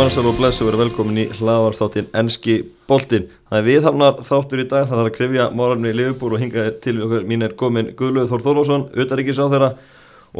[0.00, 2.54] mannsal og blessu verið velkomin í hlaðarþáttin Enski
[2.88, 3.26] Boltin.
[3.50, 6.62] Það er viðhamnar þáttur í dag, það þarf að krifja morgunni í Liverpool og hinga
[6.80, 7.26] til okkur.
[7.28, 9.68] Mín er komin Guðluð Þór Þórlásson, utaríkis á þeirra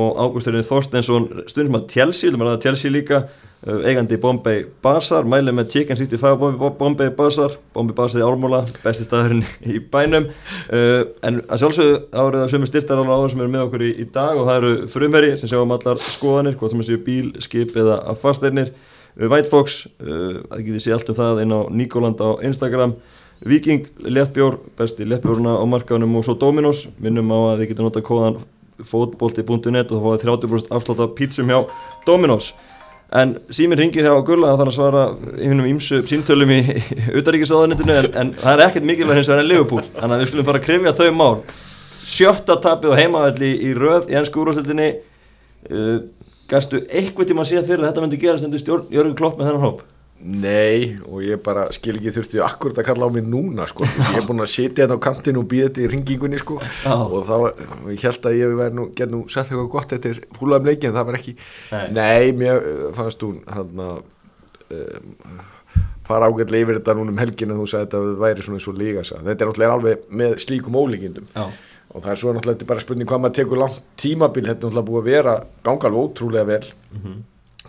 [0.01, 3.19] og Ágústurinn Þorstensson, stundum að Chelsea, þú maður að Chelsea líka,
[3.67, 6.39] uh, eigandi Bombay Bazaar, mælið með Chicken 65
[6.79, 10.31] Bombay, Bazaar, Bombay Bazaar í Ármúla, besti staðurinn í bænum,
[10.71, 13.93] uh, en að sjálfsögðu árið að sömu styrtar alveg áður sem eru með okkur í,
[13.99, 17.77] í dag og það eru frumveri sem sjáum allar skoðanir, hvort sem séu bíl, skip
[17.83, 18.73] eða uh,
[19.19, 22.95] White Fox, það getið sé allt um það inn á Nikoland á Instagram,
[23.41, 28.07] Viking, Lettbjór, besti Lettbjórna á markaðunum og svo Dominos, minnum á að þið getur notað
[28.07, 28.37] kóðan
[28.87, 31.63] fótbolti.net og það fáið 30% afslátt af pítsum hjá
[32.07, 32.53] Dominos.
[33.11, 35.01] En síminn ringir hjá Gulla það þarf að svara
[35.33, 36.61] einhvernum ímsu símtölum í
[37.19, 39.83] utaríkisáðanitinu en, en það er ekkert mikilvæg hins vegar en Liverpool.
[39.97, 41.33] Þannig að við skulum fara að krifja þau mál.
[42.11, 45.99] Sjötta tapið og heimavelli í röð í ennsku úrvarsleitinni uh,
[46.51, 49.51] gæstu eitthvað tíma að sé fyrir að þetta myndi gerast undir stjórn Jörgur Klopp með
[49.51, 49.89] þennan hóp
[50.21, 53.87] Nei, og ég bara skil ekki þurfti akkurat að kalla á mig núna sko.
[53.89, 56.59] ég er búin að sitja hérna á kantinu og býða þetta í ringingunni sko.
[56.61, 57.37] og þá,
[57.89, 61.09] ég held að ég verði nú, gerð nú sett eitthvað gott eftir húlaðum leikin, það
[61.09, 61.35] var ekki
[61.73, 62.61] Nei, Nei mér
[62.99, 64.03] fannst hún hann að
[64.77, 65.41] um,
[66.11, 68.69] fara ágætlega yfir þetta núna um helgin að þú sagði að þetta væri svona eins
[68.69, 71.45] og líka þetta er náttúrulega alveg með slíkum ólíkindum Já.
[71.91, 74.89] Og það er svo náttúrulega bara spurning hvað maður tekur langt tímabil, þetta er náttúrulega
[74.91, 75.35] búið að vera
[75.67, 76.73] ganga alveg ótrúlega vel.
[76.91, 77.19] Mm -hmm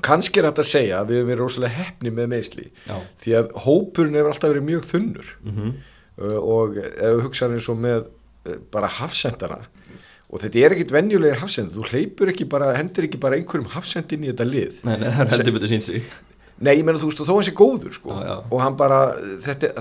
[0.06, 2.66] kannski er þetta að segja að við hefum verið rosalega hefni með meðsli
[3.22, 5.30] því að hópurinn hefur alltaf verið mjög þunnur.
[5.44, 5.72] Mm -hmm.
[6.56, 9.60] og ef við hugsaðum eins og með uh, bara hafsendana
[10.32, 14.24] og þetta er ekkit venjulegir hafsend þú hleypur ekki bara, hendur ekki bara einhverjum hafsendin
[14.24, 14.78] í þetta lið.
[14.88, 16.08] Nei, nei það er heldur betur sín sig
[16.62, 18.36] Nei, ég menna þú veist og þó hans er góður sko já, já.
[18.52, 19.00] og hann bara,
[19.42, 19.72] þetta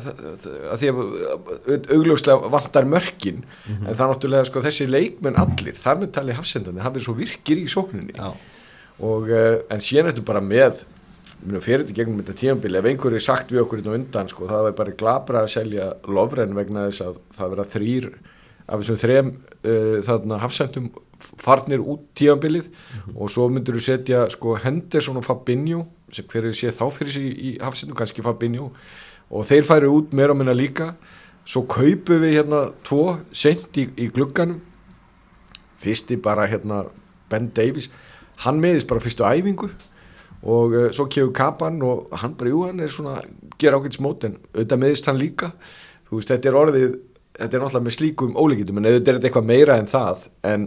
[0.73, 3.89] að því að augljóslega vantar mörkin mm -hmm.
[3.89, 7.15] en það er náttúrulega sko þessi leikmenn allir, þar með tali hafsendani, hann er svo
[7.19, 8.33] virkir í sóknunni já
[9.01, 10.85] og uh, en síðan ertu bara með
[11.65, 14.71] fyrir þetta gegnum þetta tímanbili ef einhverju sagt við okkur inn á undan sko, það
[14.71, 18.09] er bara glabra að selja lofren vegna þess að það verða þrýr
[18.67, 20.91] af þessum þrem uh, þarna hafsendum
[21.21, 23.17] farnir út tímanbilið mm -hmm.
[23.17, 27.27] og svo myndur þú setja sko Henderson og Fabinho sem hverju sé þá fyrir sig
[27.31, 28.71] í hafsendum kannski Fabinho.
[29.31, 30.95] Og þeir færi út meira á minna líka.
[31.47, 34.61] Svo kaupum við hérna tvo sent í, í glugganum.
[35.81, 36.85] Fyrsti bara hérna
[37.31, 37.91] Ben Davies.
[38.45, 39.71] Hann meðist bara fyrstu æfingu.
[40.41, 43.21] Og uh, svo kefur kapan og hann bara, jú, hann er svona
[43.61, 45.53] ger ákveðt smót en auðvitað meðist hann líka.
[46.09, 46.95] Þú veist, þetta er orðið
[47.41, 50.67] þetta er náttúrulega með slíkum ólíkitum en auðvitað er þetta eitthvað meira en það en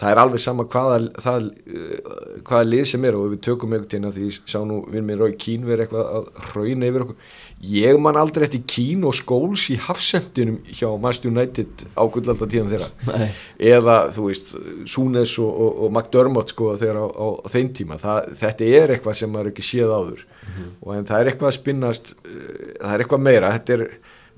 [0.00, 3.90] það er alveg sama hvaða, það, uh, hvaða lið sem er og við tökum einhvern
[3.92, 7.28] tíðan að því sá nú við með Rói Kín verið eitthvað að hrauna yfir okkur.
[7.64, 12.72] Ég man aldrei eftir Kín og Skóls í hafsendunum hjá Master United á gullaldar tíðan
[12.72, 12.90] þeirra.
[13.06, 13.28] Nei.
[13.74, 14.50] eða þú veist
[14.90, 18.00] Súnes og, og, og McDermott sko þeirra á, á, á þeim tíma.
[18.02, 20.26] Það, þetta er eitthvað sem maður ekki séð áður.
[20.44, 20.74] Mm -hmm.
[20.82, 22.42] og en það er eitthvað að spinnast uh,
[22.82, 23.54] það er eitthvað meira.
[23.74, 23.86] Er,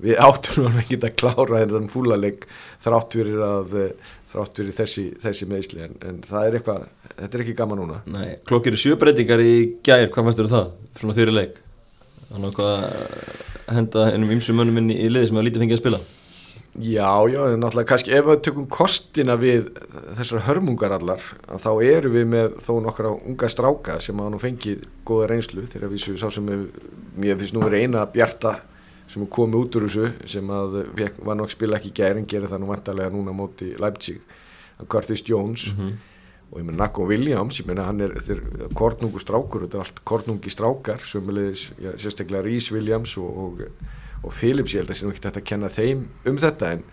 [0.03, 2.45] við áttunum að klára þetta fúlaleg
[2.83, 3.77] þrátt fyrir að
[4.27, 8.01] þrátt fyrir þessi, þessi meðsli en, en það er eitthvað, þetta er ekki gaman núna.
[8.11, 9.55] Nei, klokkir sjöbreytingar í
[9.85, 10.69] gæðir, hvað fannst þér um það?
[10.99, 11.57] Svona fyrir leik?
[12.27, 15.83] Þannig að hvað henda ennum ymsum mönnum inn í, liði sem að lítið fengið að
[15.83, 16.03] spila.
[16.77, 19.69] Já, já, en náttúrulega kannski ef við tökum kostina við
[20.19, 21.23] þessar hörmungar allar,
[21.63, 25.93] þá eru við með þó nokkra unga stráka sem að nú fengið goða reynslu þegar
[25.93, 26.67] við sá sem við,
[27.17, 28.57] mér finnst nú verið eina bjarta
[29.07, 30.77] sem er komið út úr þessu sem að
[31.23, 34.21] var nokk spila ekki gæring, gerir það nú vantarlega núna móti Leipzig,
[34.87, 35.71] Curtis Jones.
[35.73, 36.15] Mm -hmm
[36.47, 38.41] og ég meina Nakko Williams, ég meina hann er, er
[38.77, 43.63] kornungu strákur, þetta er allt kornungi strákar sömulegis, já, sérstaklega Rhys Williams og, og,
[44.23, 46.69] og Phillips ég held að það sé nú ekki þetta að kenna þeim um þetta
[46.77, 46.85] en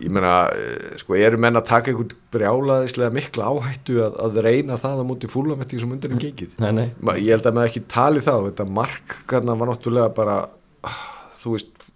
[0.00, 4.76] ég meina eh, sko eru menn að taka einhvern brjálaðislega mikla áhættu að, að reyna
[4.80, 6.58] það að múti fúlametti sem undir en gengið?
[6.60, 6.86] Nei, nei.
[7.16, 10.36] ég held að maður ekki tali þá þetta mark var náttúrulega bara
[10.84, 11.00] ah,
[11.40, 11.88] þú veist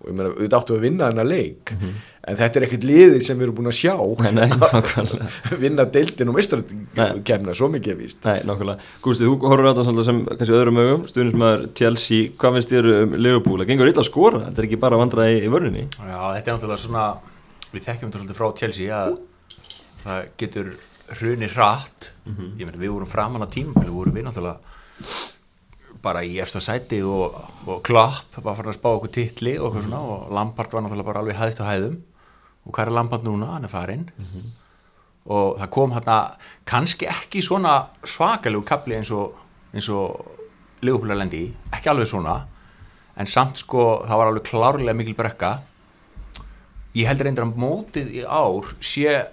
[0.00, 1.96] og ég meina, við áttum að vinna þennan leik mm -hmm.
[2.30, 3.94] en þetta er ekkert liði sem við erum búin að sjá.
[4.24, 8.24] Nei, nei, vinna deildin og mistarkemna svo mikið víst.
[8.24, 12.72] Nei, nákvæmlega, Gústi, þú horfur á þetta sem kannski öðrum ögum, stuðnismæður Chelsea, hvað finnst
[12.72, 13.60] þér um Liverpool?
[13.60, 16.20] Það gengur illa að skora, þetta er ekki bara að vandra í, í vörninni Já,
[16.34, 17.06] þetta er náttúrulega svona
[17.72, 19.18] við þekkjum þetta frá Chelsea að
[20.04, 20.72] það getur
[21.20, 22.12] hrunir hratt.
[22.24, 22.56] Mm -hmm.
[22.56, 24.58] ég meina, við vorum framan á tím við vorum við náttúrulega
[26.02, 27.36] bara í eftir sæti og,
[27.66, 29.94] og Klopp var farin að spá okkur titli og, mm -hmm.
[29.98, 32.00] og Lampard var náttúrulega bara alveg hæðist á hæðum
[32.66, 33.52] og hvað er Lampard núna?
[33.52, 34.50] hann er farin mm -hmm.
[35.24, 36.30] og það kom hérna
[36.64, 39.34] kannski ekki svona svakalegu kapli eins og
[39.88, 40.26] og
[40.82, 42.46] Ligupúlarlendi, ekki alveg svona
[43.16, 45.60] en samt sko það var alveg klárlega mikil brekka
[46.94, 49.26] ég heldur eindir að mótið í ár sé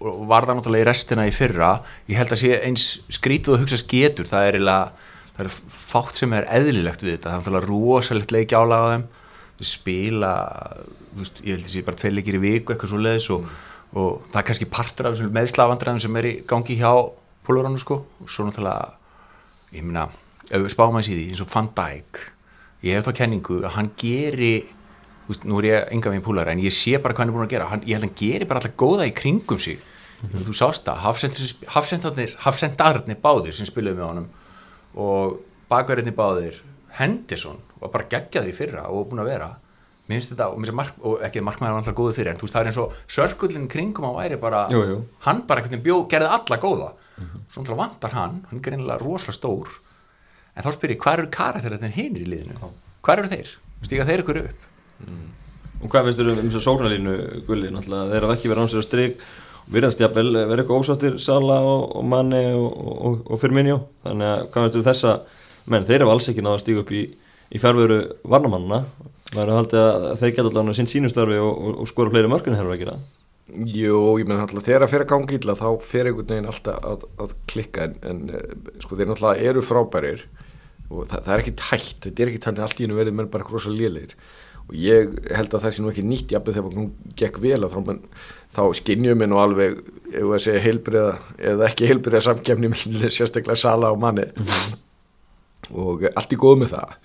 [0.00, 3.62] og var það náttúrulega í restina í fyrra ég held að sé eins skrítið að
[3.64, 4.92] hugsa sketur það er eiginlega
[5.36, 9.06] það er fátt sem er eðlilegt við þetta, það er rosalegt leiki álaga á þeim.
[9.56, 10.32] Við spila
[11.16, 13.50] veist, ég held að það sé bara tvei leikir í viku eitthvað svo leiðis og,
[13.96, 16.92] og það er kannski partur af meðslavandræðum sem er í gangi hjá
[17.46, 18.00] póluronu sko.
[18.24, 18.96] Og svo náttúrulega
[19.76, 20.08] ég minna,
[20.72, 22.22] spáum að síði eins og Van Dijk
[22.84, 24.54] ég hef þá kenningu að hann geri
[25.26, 27.46] veist, nú er ég enga veginn púlar en ég sé bara hvað hann er búin
[27.48, 27.68] að gera.
[27.72, 29.80] Hann, ég held að hann geri bara alltaf góða í kringum sig.
[30.16, 30.44] Mm -hmm.
[30.48, 30.96] þú sást það,
[32.40, 34.28] hafsendarnir báðir sem spiluði með honum
[34.96, 35.38] og
[35.70, 36.60] bakverðinni báðir
[36.96, 39.48] Henderson var bara geggjaður í fyrra og búin að vera.
[40.06, 42.62] Minnst þetta, og, mark, og ekki markmæður var alltaf góðu fyrir en þú veist það
[42.62, 45.00] er eins og sörgullin kringum á væri bara, jú, jú.
[45.26, 46.90] hann bara ekkert bjóð, gerði alla góða.
[47.16, 47.40] Mm -hmm.
[47.50, 49.68] svo náttúrulega vantar hann, hann er einlega rosalega stór.
[50.56, 52.70] En þá spyr ég, hvað eru karakterir hinn í liðinu,
[53.02, 53.48] hvað eru þeir?
[53.82, 54.60] Stíka þeir ykkur upp?
[55.06, 55.28] Mm.
[55.82, 57.14] og hvað finnst þér um þess að sóknarlínu
[57.46, 59.20] gulli, náttúrulega þeir hafa ekki verið ánsverð stryk
[59.72, 63.80] virðast jafnvel verið eitthvað ósáttir Sala og, og Manni og, og, Firmino.
[64.06, 65.18] Þannig að hvað veistu þessa
[65.66, 67.02] menn þeir eru alls ekki náða að stíga upp í,
[67.50, 68.84] í fjárveru varnamannina
[69.34, 72.70] maður er haldið að þeir geta allavega sín sínustarfi og skora fleiri mörgum þegar það
[72.70, 72.96] er að gera?
[73.46, 76.86] Jú, ég menn alltaf þegar það fer að gangi illa þá fer einhvern veginn alltaf
[76.90, 78.48] að, að klikka en, en eh,
[78.82, 80.24] sko þeir náttúrulega eru frábærir
[80.90, 83.30] og það, það er ekki tætt þetta er ekki þannig allt í hennu verið með
[83.34, 84.16] bara rosa lélir
[84.66, 87.76] og ég held að það sé nú ekki nýtt jafnveg þegar hún gekk vel að
[87.76, 88.02] þá menn
[88.56, 89.76] þá skinnjum við nú alveg
[90.06, 91.12] ef við segja heilbriða
[91.52, 92.72] eða ekki heilbriða samkjæmni
[93.12, 94.74] sérstaklega sala á manni mm -hmm.
[95.84, 96.96] og allt í góð með það.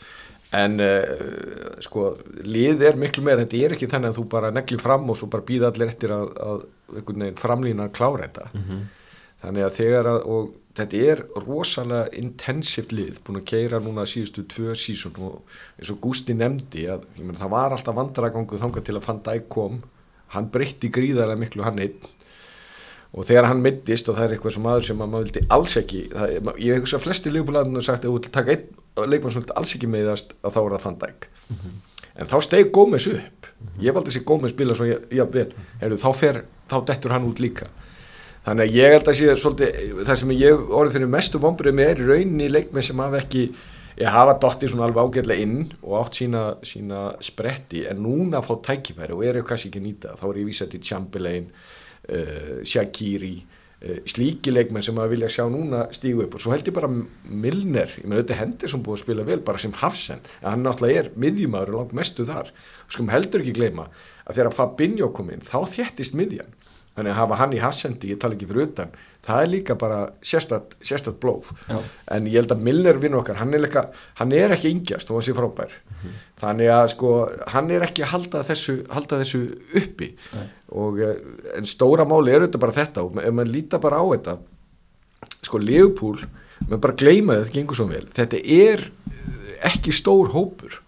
[0.51, 4.77] En uh, sko lið er miklu meira, þetta er ekki þannig að þú bara negli
[4.77, 8.50] fram og svo bara býða allir eftir að, að framlýna klára þetta.
[8.54, 8.81] Mm -hmm.
[9.42, 14.44] þannig að þegar að og þetta er rosalega intensivt lið, búin að keira núna síðustu
[14.47, 15.42] tvö sísun og
[15.80, 19.50] eins og Gústi nefndi að meni, það var alltaf vandragangu þanga til að fann dæk
[19.50, 19.81] kom
[20.36, 22.10] hann breytti gríðarlega miklu hann einn.
[23.12, 26.06] Og þegar hann mittist og það er eitthvað sem maður sem maður vildi alls ekki
[26.13, 29.36] það, ég hef ekki svo að flesti leikbúlaðinu sagt að þú vil taka einn leikmann
[29.36, 31.28] sem alls ekki meðast að þá er það Van Dijk.
[31.50, 31.75] Mm -hmm.
[32.16, 33.48] en þá steg Gómez upp.
[33.80, 35.51] Ég valdi þessi Gómez spila svo ég, ég vel.
[35.81, 37.68] Heru, þá, fer, þá dettur hann út líka.
[38.45, 41.89] Þannig að ég held að sé svolítið, það sem ég orðið fyrir mestu vonbrið með
[41.89, 43.51] er í rauninni leikmenn sem hafa ekki
[44.00, 48.54] ég hafa dotti svona alveg ágætlega inn og átt sína, sína spretti en núna fá
[48.68, 53.34] tækifæri og er ég kannski ekki nýta þá er ég vísað til Chamberlain uh, Shaqiri
[53.42, 56.92] uh, slíki leikmenn sem að vilja sjá núna stígu upp og svo held ég bara
[56.92, 60.66] Milner, ég með auðvitað hendur sem búið að spila vel bara sem Hafsen, en hann
[60.66, 62.52] náttúrulega er miðjumæður og langt mestu þar.
[62.88, 63.88] Og sko heldur ekki gleyma
[64.26, 66.52] að þegar Fabinho kom inn þá þjættist miðjan.
[66.92, 68.92] Þannig að hafa hann í Hafsendi, ég tala ekki fyrir utan
[69.25, 71.77] það er líka bara sérstatt, sérstatt blóf Já.
[72.15, 73.85] en ég held að Milner vinn okkar, hann er, leika,
[74.18, 75.71] hann er ekki yngjast og hann sé frábær.
[75.71, 76.19] Mm -hmm.
[76.41, 77.12] þannig að sko
[77.53, 79.41] hann er ekki að halda þessu, halda þessu
[79.75, 80.15] uppi.
[80.71, 81.15] Og, eh,
[81.57, 84.38] en stóra máli er auðvitað bara þetta og ef maður lítar bara á þetta
[85.41, 86.25] sko Leopold,
[86.68, 88.89] maður bara gleyma þetta gengur svo vel, þetta er
[89.62, 90.81] ekki stór hópur.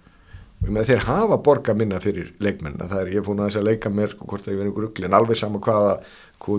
[0.64, 3.90] Þeir hafa borga minna fyrir leikmenn það er, ég er fún að þess að leika
[3.90, 5.98] mér sko hvort það er einhver ugli en alveg sama hvaða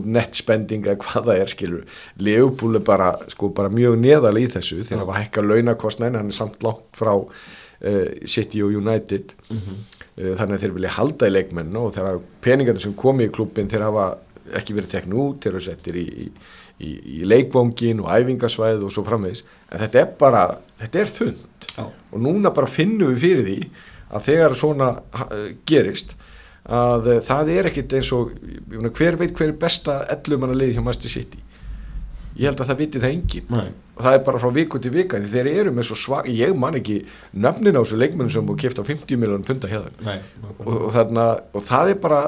[0.04, 1.98] nettspending eða hvað það er skilur.
[2.22, 6.32] Leopold er bara, sko, bara mjög neðal í þessu þegar það var hækka launakostnæn hann
[6.32, 9.34] er samt langt frá uh, City og United.
[9.50, 9.81] Mm -hmm.
[10.19, 13.70] uh, þannig að þeir vilja halda í leikmenn og þegar peningarnir sem komi í klubin
[13.70, 14.14] þeir hafa
[14.53, 16.26] ekki verið teknu út þeir eru settir í, í,
[16.84, 20.44] í, í leikvongin og æfingasvæð og svo framvegs en þetta er bara,
[20.82, 21.84] þetta er þund Já.
[21.86, 23.58] og núna bara finnum við fyrir því
[24.14, 24.91] að þegar svona
[25.67, 26.14] gerist
[26.64, 28.32] að uh, það er ekkit eins og
[28.96, 31.42] hver veit hver er besta ellumanna lið hjá Master City
[32.38, 33.68] ég held að það viti það engin Nei.
[33.94, 36.55] Og það er bara frá viku til vika því þeir eru með svo svag ég
[36.58, 36.98] man ekki
[37.32, 39.98] nöfnin á þessu leikmennum sem búið kæft á 50 miljónum punta þeim.
[40.58, 42.20] Og, og, þarna, og það er bara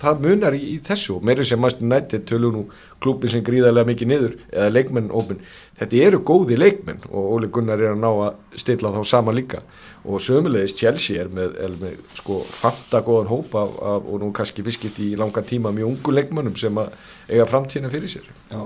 [0.00, 2.64] það munar í, í þessu og meira sem Master United tölur nú
[3.00, 5.40] klúpin sem gríðarlega mikið niður eða leikmenn ofin
[5.80, 9.62] þetta eru góði leikmenn og Óli Gunnar er að ná að stilla þá sama líka.
[10.04, 14.30] Og sömulegis Chelsea er með, er með sko fanta góðan hópa af, af, og nú
[14.36, 16.92] kannski fiskitt í langa tíma mjög ungu leikmönnum sem að
[17.30, 18.28] eiga framtíðina fyrir sér.
[18.52, 18.62] Já,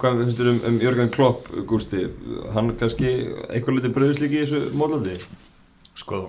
[0.00, 2.06] hvað finnst þú um, um Jörgen Klopp, Gústi
[2.54, 3.12] hann kannski
[3.48, 5.16] eitthvað litið bröðslíki í þessu mólandi?
[5.96, 6.22] Sko,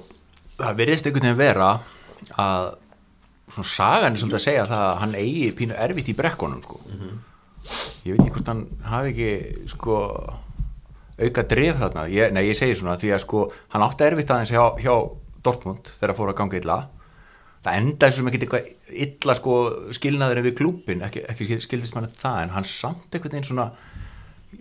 [0.60, 1.70] það verðist einhvern veginn vera
[2.40, 2.74] að
[3.52, 6.98] svona sagan er svolítið að segja að hann eigi pínu erfitt í brekkonum sko mm
[7.00, 7.16] -hmm.
[8.06, 9.96] ég veit ekki hvort hann hafi ekki sko
[11.18, 14.52] auka drif þarna, ég, nei ég segi svona því að sko hann átti erfitt aðeins
[14.52, 14.94] hjá, hjá
[15.44, 16.78] Dortmund þegar það fór að ganga illa
[17.68, 19.60] það endaði sem ekki eitthvað illa sko
[20.00, 23.70] skilnaður við klúpin ekki, ekki skildist mann það en hann samt einhvern veginn svona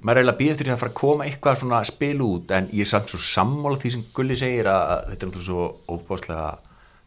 [0.02, 2.70] maður er eiginlega býð eftir því að fara að koma eitthvað svona spil út en
[2.74, 6.48] ég er samt svo sammála því sem Gulli segir að, þetta er náttúrulega svo óbáslega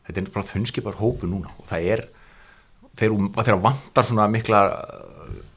[0.10, 1.52] þetta er bara þunskipar hópu núna.
[1.60, 2.06] Og það er
[3.00, 4.64] þegar vantar svona mikla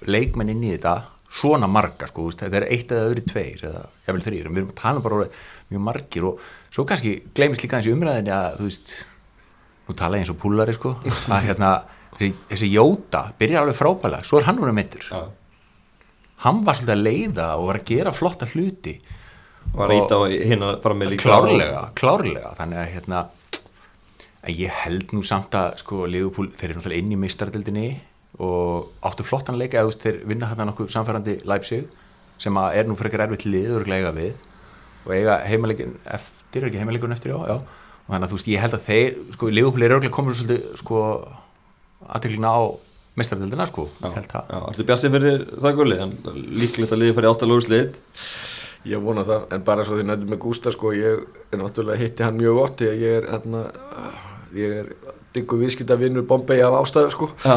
[0.06, 0.99] leikmenn inn í þetta
[1.32, 4.82] svona marga sko, þetta er eitt eða öðru tveir eða jafnvel þrýr, við erum að
[4.82, 5.28] tala bara
[5.70, 6.26] mjög margir.
[6.28, 8.94] Og svo kannski gleymist líka eins í umræðinni að þú veist
[9.89, 10.95] nú tala ég eins og púlari sko.
[11.33, 11.73] Að hérna,
[12.19, 15.25] þessi Jóta byrjar alveg frábæla, svo er hann núna mittur ja.
[16.45, 18.97] hann var svolítið að leiða og var að gera flotta hluti.
[19.73, 23.21] Var að íta hérna fara með líka klárlega, klárlega þannig að hérna
[24.43, 27.91] að ég held nú samt að sko Leopold, þeir eru náttúrulega inn í mistardildinni
[28.43, 31.87] og áttu flottan leika eða þeir vinna hérna nokkuð samfærandi Leipzig
[32.43, 34.35] sem er nú ekki erfitt liður og eiga við.
[35.07, 37.57] Og eiga heimalegin eftir, ekki heimalegun eftir já, já.
[38.12, 41.02] Þannig að þú veist ég held að þeir sko Leopold er örglega komið svolítið sko
[42.12, 42.61] aðteglina á
[43.19, 43.88] mistardildina sko.
[44.00, 45.99] Þú bjassi fyrir það gulli?
[46.00, 46.14] En
[46.57, 48.00] líklegt að liði fyrir áttalóðuslið
[48.88, 51.21] Ég vona það, en bara svo því nættum með Gústa sko, ég
[51.54, 53.61] er náttúrulega hitti hann mjög gott, ég er hérna
[54.59, 54.88] ég er
[55.33, 57.54] diggu viðskiptavinnur Bombay af ástæðu sko Já.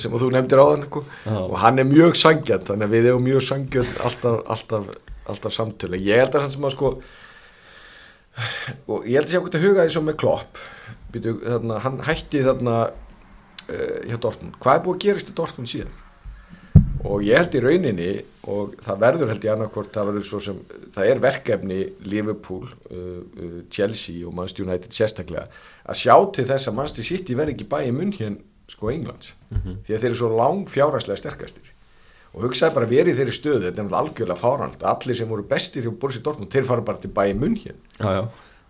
[0.00, 1.02] sem þú nefndir á þann sko.
[1.28, 4.86] og hann er mjög sangjant þannig að við erum mjög sangjant alltaf, alltaf,
[5.28, 6.92] alltaf samtölu ég held að það sem að sko
[8.90, 10.58] og ég held að sé okkur til að huga því svo með Klopp.
[11.12, 14.58] Býtu, þarna, hann hætti þarna uh, hjá Dortmund.
[14.60, 15.96] Hvað er búið að gerast í Dortmund síðan?
[17.08, 18.10] Og ég held í rauninni
[18.50, 20.58] og það verður held í annarkvort það, sem,
[20.94, 21.78] það er verkefni
[22.10, 25.48] Liverpool, uh, uh, Chelsea og Manchester United sérstaklega
[25.88, 29.32] að sjá til þess að Manchester City verði ekki bæði munn hér sko Englands.
[29.48, 29.76] Mm -hmm.
[29.86, 31.74] því að þeir eru svo lang fjárhæslega sterkastir
[32.34, 35.94] og hugsaði bara verið þeirri stöðu þetta er algjörlega fárhald allir sem voru bestir hjá
[36.00, 37.78] Borsi Dortmund þeir fara bara til bæði munn hér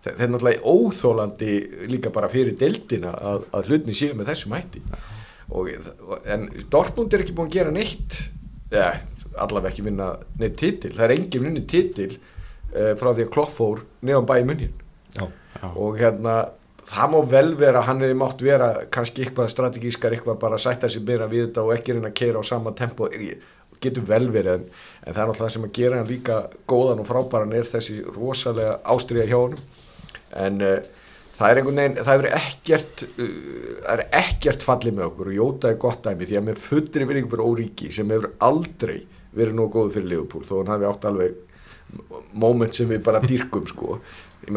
[0.03, 1.53] það er náttúrulega óþólandi
[1.91, 4.83] líka bara fyrir deltina að, að hlutni séu með þessum hætti.
[5.49, 5.71] Og,
[6.29, 8.19] en Dortmund er ekki búin að gera neitt
[8.71, 8.93] ja,
[9.35, 10.93] allavega ekki vinna neitt titil.
[10.95, 14.77] Það er engin vinni titil uh, frá því að Klopp fór nefn bæði munnin
[15.73, 16.35] og hérna
[16.89, 21.05] það má vel vera, hann hefði mátt vera kannski eitthvað strategískar, eitthvað bara sætta sér
[21.05, 23.09] meira við þetta og ekki reyna að keira á sama tempo,
[23.79, 24.63] getur vel verið en,
[25.05, 27.99] en það er náttúrulega það sem að gera hann líka góðan og frábæran er þessi
[28.15, 29.59] rosalega ástriða hjá hann
[30.45, 30.73] en uh,
[31.39, 33.29] það er einhvern veginn, það hefur ekkert uh,
[33.85, 37.09] það er ekkert fallið með okkur og Jóta er gott dæmi því að með fullri
[37.11, 38.97] vinning fyrir Óríki sem hefur aldrei
[39.37, 41.45] verið nógu góð fyrir Liverpool þó hann hafi átt alveg
[42.37, 44.01] moment sem við bara dýrkum sko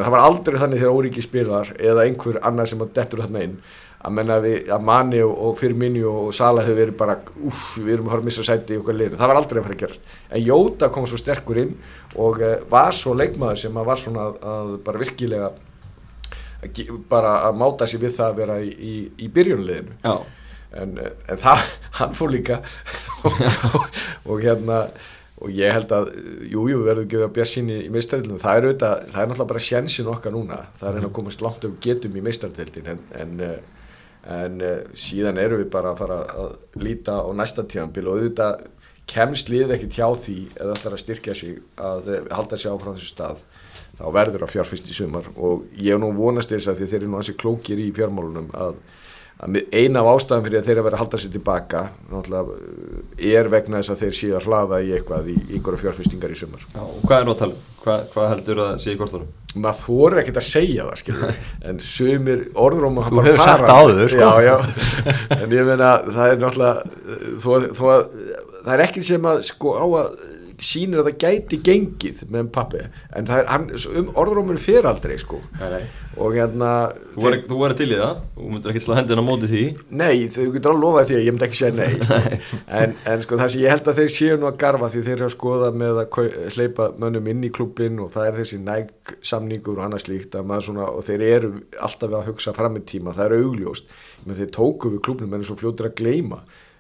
[0.01, 3.57] það var aldrei þannig þegar Óríki spilar eða einhver annar sem að dettur þarna inn.
[4.03, 7.93] Að menna við, að Mani og, og Firmini og Sala hefur verið bara uff, við
[7.95, 9.83] erum að fara að missa sæti í okkar liður, það var aldrei að fara að
[9.85, 10.09] gerast.
[10.31, 11.77] En Jóta kom svo sterkur inn
[12.17, 15.53] og uh, var svo leikmaður sem að var svona að, að bara virkilega
[17.11, 18.95] bara að máta sér við það að vera í, í,
[19.25, 19.97] í byrjunleginu
[20.79, 21.65] en, en það,
[21.99, 22.61] hann fór líka.
[23.23, 23.43] Og,
[23.79, 23.89] og,
[24.27, 24.85] og hérna
[25.43, 26.11] og ég held að,
[26.47, 29.31] jújú, jú, við verðum að björn sín í, í meistaröldinu, það er auðvitað það er
[29.31, 30.59] náttúrulega bara sjensin okkar núna.
[30.79, 31.17] Það er henni að mhm.
[31.19, 33.43] komast langt og getum í meistaröldin en, en,
[34.37, 34.63] en
[35.07, 38.65] síðan eru við bara að fara að líta á næsta tíðanbíl og auðvitað
[39.13, 43.11] kemst liðið ekki tjá því eða ætlar að styrkja sig að halda sér áfram þessu
[43.11, 43.43] stað
[43.99, 45.27] þá verður að fjárfyrst í sumar.
[45.37, 48.79] Og ég nú vonast þess að því þeir eru nú hansi klókir í fjármálunum að,
[48.79, 49.02] að
[49.43, 51.81] eina af ástæðum fyrir að þeir að vera að halda sér tilbaka
[53.19, 56.67] er vegna þess að þeir séu að hlaða í eitthvað í einhverja fjárfyrstingar í sumar
[56.69, 57.71] Já, og hvað er nú að tala um?
[57.83, 59.31] Hvað, hvað heldur að sé í kortunum?
[59.53, 61.41] maður þóru ekkert að segja það skilur.
[61.69, 64.23] en sumir orður um þú hefur sagt áður sko.
[64.23, 64.55] já, já.
[65.37, 68.05] en ég meina það er náttúrulega þó, þó að
[68.63, 70.15] það er ekki sem að sko á að
[70.61, 72.83] sínir að það gæti gengið með pappi
[73.17, 73.67] en það er, hann,
[74.01, 75.39] um, orðrómur fyrir aldrei sko.
[75.61, 75.85] Nei, nei.
[76.17, 76.71] og hérna
[77.13, 79.65] Þú þú var til í það, þú myndir ekki slá hendina á móti því.
[80.03, 82.19] Nei, þau getur alveg lofaði því að ég myndi ekki segja nei, sko.
[82.81, 85.17] en, en sko það sem ég held að þeir séu nú að garfa því þeir
[85.17, 86.09] eru að skoða með að
[86.57, 90.89] hleypa mönnum inn í klubbin og það er þessi næg samningur og annað slíkt svona,
[90.89, 93.97] og þeir eru alltaf að hugsa fram í tíma, það eru augljóst.
[94.29, 95.47] Þeir tóku við klubnum en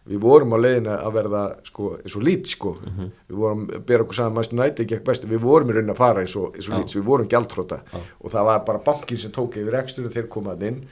[0.09, 2.75] við vorum á leiðina að verða sko, eins og lít sko.
[2.81, 2.99] mhm.
[2.99, 3.11] -huh.
[3.29, 5.25] við vorum að bera okkur saman ekki best.
[5.25, 7.81] Við vorum í raunin að fara eins og, eins og lít við vorum gæltróta
[8.21, 10.87] og það var bara bankin sem tók yfir ekstur og þeir komaði inn.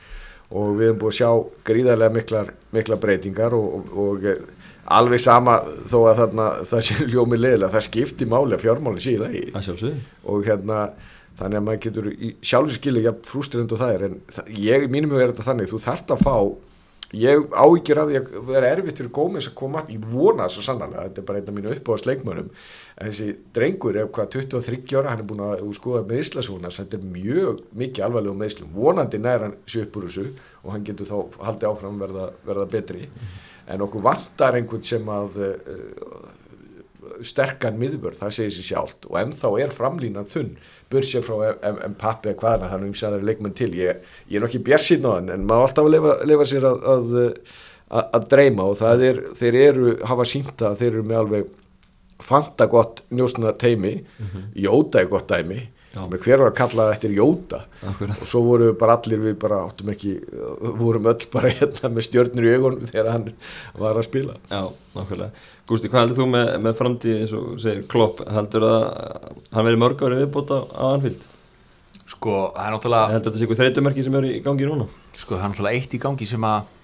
[0.50, 1.30] Og við hefum búið að sjá
[1.64, 4.34] gríðarlega miklar, miklar breytingar og, og, og eh,
[4.84, 9.30] alveg sama þó að þarna, það sé ljómið leiðilega það skipti máli að fjármálinn síða
[9.30, 9.44] í
[10.24, 10.90] og hérna
[11.38, 12.08] þannig að maður getur
[12.42, 14.04] sjálfsskilja ja, frústirend og það er.
[14.08, 15.70] En það, ég, mínum hefur þetta þannig.
[15.70, 16.34] Þú þarft að fá
[17.16, 21.06] ég ávíkjur að að vera erfitt fyrir Gómez að koma ég vona það svo sannlega,
[21.08, 25.10] þetta er bara einn af mínu uppáðast leikmönum en þessi drengur er hvað 23 ára,
[25.10, 29.56] hann er búin að skoða meðslasúna, þetta er mjög mikið alvarlegum meðslum, vonandi næra hann
[29.66, 30.26] sér upp úr þessu
[30.62, 33.08] og hann getur þá haldið áfram verða, verða betri.
[33.70, 36.20] En okkur vantar einhvern sem að uh,
[37.26, 39.08] sterkan miðvörð, það segir sér sjálft.
[39.08, 40.54] Og ennþá er framlínan þunn
[40.90, 41.54] börsja frá
[41.92, 43.70] Mpappi eða hvaðna þannig að það er leikmenn til.
[43.78, 47.18] Ég, ég er nokkið björnsinn á hann en maður alltaf lefa, lefa sér að, að,
[47.88, 51.50] að, að dreyma og það er þeir eru, hafa sínta þeir eru með alveg
[52.20, 53.94] fanta gott njósnar teimi
[54.58, 58.20] Jóta er gott dæmi hver var að kalla það eftir Jóta Akkurat.
[58.22, 60.12] og svo voru bara allir við bara áttum ekki,
[60.78, 63.26] vorum öll bara hérna með stjörnir í augunum þegar hann
[63.80, 64.60] var að spila Já,
[64.94, 65.30] nákvæmlega.
[65.66, 68.84] Gústi, hvað heldur þú með, með framtíð eins og segir Klopp, heldur að
[69.54, 71.26] hann verið mörg ári viðbóta á Anfield?
[72.10, 74.86] sko, það er náttúrulega Heldur þetta sé eitthvað þreytumerki sem eru í gangi núna?
[75.14, 76.76] sko, það er náttúrulega eitt í gangi sem að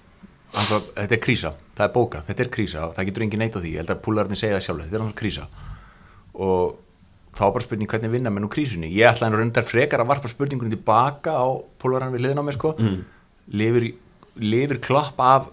[0.56, 3.56] að þetta er krísa, það er bóka, þetta er krísa og það getur engin neitt
[3.58, 3.72] á því,
[7.36, 8.88] þá er bara spurning hvernig vinna menn úr krísunni.
[8.96, 11.46] Ég ætla en reyndar frekar að varpa spurningunni tilbaka á
[11.82, 12.72] púlarinn við liðin á mig sko.
[12.80, 13.04] Mm.
[13.60, 13.84] lifir,
[14.42, 15.46] lifir klopp af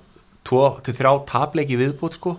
[0.49, 2.37] 2-3 tapleiki viðbútt sko.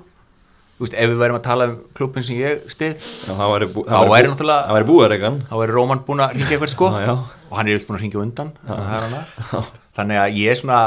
[0.80, 4.30] Veist, ef við værim að tala um klubin sem ég stið Já, væri, Þá væri
[4.32, 4.88] náttúrulega- væri
[5.46, 6.88] þá er Róman búin að ringja eitthvað sko.
[6.90, 7.12] Já, já.
[7.50, 9.14] og hann er yfir búin að ringja undan að.
[9.96, 10.80] Þannig að ég er svona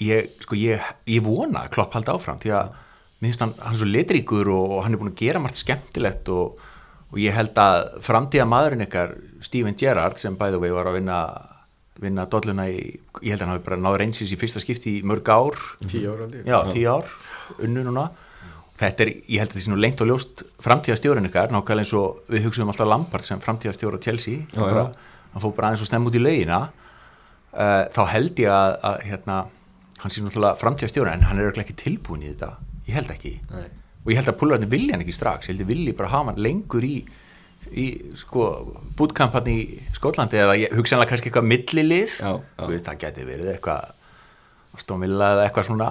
[0.00, 2.70] ég, sko, ég, ég vona Klopp haldi áfram því að
[3.18, 5.60] mér finnst hann, hann er svo litríkur og, og hann er búin að gera margt
[5.60, 6.58] skemmtilegt og,
[7.08, 11.00] og ég held að framtíða maðurinn ykkar Steven Gerrard sem by the way var að
[11.00, 11.20] vinna
[11.98, 12.78] vinna dolluna í,
[13.24, 15.58] ég held að hann hafi bara náður einsins í fyrsta skipti í mörg ár.
[15.82, 17.14] Tíu ára alveg já, tíu ár,
[17.58, 18.06] unnu núna.
[18.78, 21.94] Þetta er, ég held að þetta sé nú lengt og ljóst framtíðastjórun ykkar, nákvæmlega eins
[21.98, 24.44] og við hugsaðum alltaf Lampard sem framtíðastjóra Chelsea.
[24.54, 25.24] Já, bara, já.
[25.32, 26.60] hann fór bara aðeins og snemm út í laugina.
[27.50, 29.40] Uh, þá held ég að, að hérna,
[30.04, 32.52] hann sé náttúrulega framtíðastjóra en hann er ekki tilbúin í þetta.
[32.86, 33.34] Ég held ekki.
[33.50, 33.66] Nei.
[34.04, 35.48] Og ég held að púlarnir vilja hann ekki strax.
[35.48, 36.96] Ég held að vilji bara hafa hann lengur í
[37.74, 37.86] í
[38.16, 38.44] sko
[38.96, 39.58] bútkampan í
[39.96, 42.66] Skólandi eða ég hugsa hann kannski eitthvað millilið, Já, já.
[42.70, 43.94] Veist, það geti verið eitthvað
[44.78, 45.88] stómilla eða eitthvað svona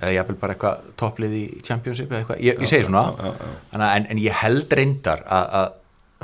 [0.00, 3.02] eða ég vil bara eitthvað topplið í Championship eða eitthvað, ég, ég segi svona.
[3.18, 3.84] já, já, já.
[3.90, 5.68] En, en ég held reyndar að, að,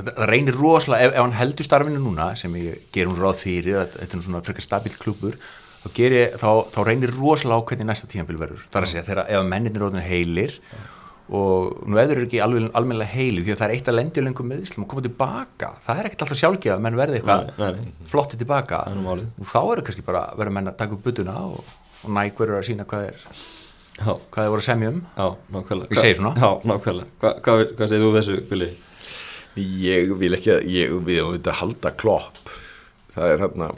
[0.01, 3.81] að það reynir rosalega, ef, ef hann heldur starfinu núna sem ég gerum ráð fyrir
[3.83, 5.39] að þetta er svona frekar stabilt klubur
[5.85, 9.07] þá, ger þá, þá reynir rosalega á hvernig næsta tímanbíl verður, það er að segja
[9.11, 10.61] þegar ef heilir
[11.35, 14.47] og nú eður ekki alveg, almennilega heilir því að það er eitt að lendi lengum
[14.53, 17.81] meðslum og koma tilbaka það er ekkert alltaf sjálfgefa að menn verði eitthvað
[18.13, 19.29] flotti tilbaka Það er nú málið.
[19.43, 22.61] og þá eru kannski bara verið menn að taka upp butuna og, og næk verður
[22.61, 23.21] að sína hvað er
[23.97, 25.95] Já, hvað þeir voru að semja um já, nákvæmlega.
[25.97, 26.33] Ég segi svona.
[26.37, 27.07] Já, nákvæmlega.
[27.23, 28.67] Hva, hvað, hvað segir þú þessu, Billy?
[29.57, 32.51] ég vil ekki að ég vil auðvitað halda klopp
[33.15, 33.71] það er hérna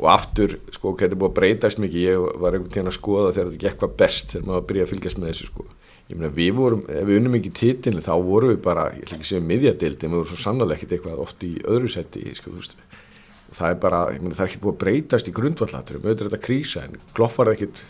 [0.00, 3.34] og aftur sko þetta er búið að breytast mikið ég var einhvern tíðan að skoða
[3.36, 5.66] þegar þetta gekk hvað best þegar maður byrjaði að fylgjast með þessu sko
[6.10, 9.16] ég meina við vorum, ef við unnum ekki titilin þá vorum við bara, ég ætla
[9.16, 12.34] ekki að segja miðjadild en við vorum svo sannlega ekkert eitthvað oft í öðru seti
[12.34, 16.06] sko, og það er bara, ég meina það er ekkert búið að breytast í grundvallaturum,
[16.06, 17.82] auðvitað er þetta krísa en klopp var ekkert,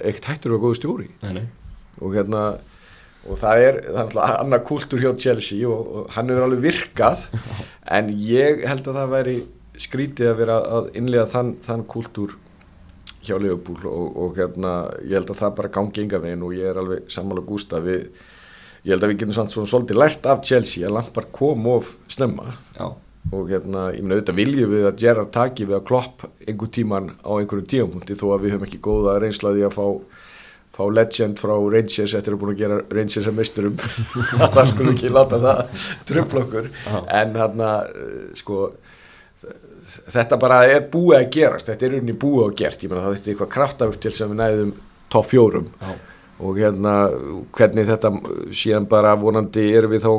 [0.00, 1.08] ekkert hættur að vera góðu stjóri.
[1.24, 1.46] Nei, nei.
[2.00, 2.44] og hérna
[3.22, 6.64] og það er, það er alltaf annar kultúr hjá Chelsea og, og hann hefur alveg
[6.64, 7.26] virkað
[7.98, 9.36] en ég held að það væri
[9.82, 12.34] skrítið að vera að innlega þann, þann kultúr
[13.26, 16.70] hjá Leopold og, og hérna ég held að það bara gangi ynga veginn og ég
[16.70, 18.08] er alveg sammála gústa við
[18.82, 21.94] ég held að við getum samt svona svolítið lært af Chelsea að Lampard kom of
[22.10, 22.56] snemma.
[22.74, 22.88] Já,
[23.30, 27.12] og hérna, ég meina auðvitað viljum við að Gerrard taki við að klopp einhver tíman
[27.22, 29.86] á einhverju tíampunkti þó að við höfum ekki góða reynslaði að fá
[30.72, 33.74] fá legend frá Rangers eftir að búin að gera Rangers að misturum
[34.56, 36.70] það skulum ekki láta það tröfla okkur.
[37.12, 37.72] En hérna
[38.38, 38.70] sko
[40.14, 42.82] þetta bara er búið að gerast þetta er unni búið að gert.
[42.82, 44.74] Ég meina það er eitthvað kraftafugt til sem við næðum
[45.12, 45.70] topp fjórum.
[45.80, 45.94] Já,
[46.42, 46.92] og hérna
[47.54, 48.12] hvernig þetta
[48.56, 50.12] síðan bara vonandi erum við þá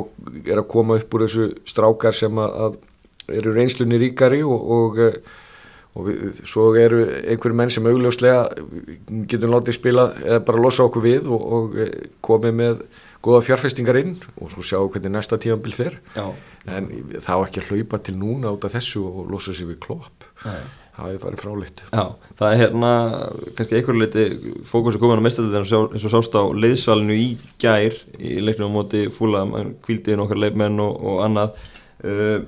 [0.44, 5.00] er að koma upp úr þessu strákar sem að, að eru reynslunni ríkari og, og,
[5.00, 5.18] eh,
[5.94, 8.46] og við, svo eru einhverju menn sem augljóslega
[9.30, 12.86] getum látið spila eða bara losa okkur við og, og eh, komið með
[13.24, 15.98] góða fjárfestingar inn og svo sjáum hvernig næsta tíðanbíl fer.
[16.14, 16.26] Já.
[16.64, 16.88] en
[17.20, 20.26] þá ekki að hlaupa til núna út af þessu og losa sig við klopp.
[20.44, 20.64] Nei.
[20.94, 21.82] það er farið fráleitt.
[21.90, 22.04] Já,
[22.38, 22.90] það er hérna
[23.58, 27.96] kannski einhverju leiti fókus að koma á mestalið eins og sást á leiðsvalinu í gær
[28.14, 29.42] í leiknum á móti fúla
[29.84, 31.56] kvíldiðin okkar leikmenn og, og annað.
[32.04, 32.44] Uh,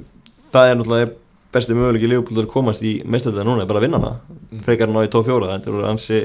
[0.52, 1.14] það er náttúrulega
[1.56, 4.38] besti möguleiki Leopold að komast í mestalið núna er bara að vinna hana.
[4.66, 6.20] Frekar ná í tóf fjóra þetta eru ansi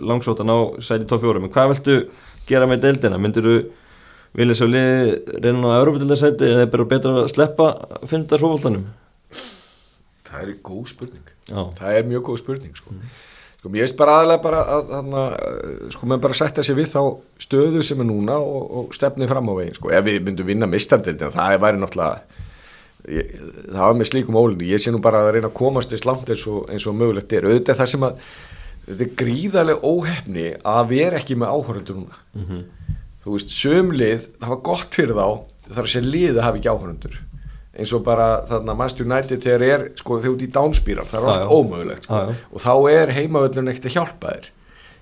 [0.00, 1.96] langsótt að ná sæti tóf fjóra menn hvað viltu
[2.48, 3.20] gera með deildina?
[3.20, 3.56] Myndir þú
[4.38, 7.70] vilja svo liði reyna á Európa-deildasæti eða er bara betra að sleppa
[8.10, 8.86] fymtar fókváltanum
[10.30, 11.32] það er góð spurning.
[11.48, 12.94] Já, það er mjög góð spurning sko.
[13.60, 15.16] sko mér veist bara aðalega bara að, að
[15.96, 17.00] sko maður bara setja sig við þá
[17.42, 20.70] stöðu sem er núna og, og stefni fram á veginn sko, ef við myndum vinna
[20.70, 22.38] mistardildina það væri náttúrulega
[23.10, 23.34] ég,
[23.66, 26.30] það var með slíkum ólindi, ég sé nú bara að reyna að komast eins langt
[26.30, 27.48] eins og, eins og mögulegt er.
[27.48, 28.24] Auðvitað er það sem að
[28.86, 32.22] þetta er gríðarlega óhefni að vera ekki með áhörundur núna
[33.24, 35.26] þú veist, sömlið, það var gott fyrir þá
[35.70, 37.18] þar sé lið að hafa ekki áhörundur
[37.80, 41.28] eins og bara þarna Manchester United þegar er, sko þegar út í dánspíral það er
[41.32, 42.16] allt ómögulegt sko.
[42.16, 42.48] Já, já.
[42.50, 44.48] og þá er heimavöllun ekkert að hjálpa þér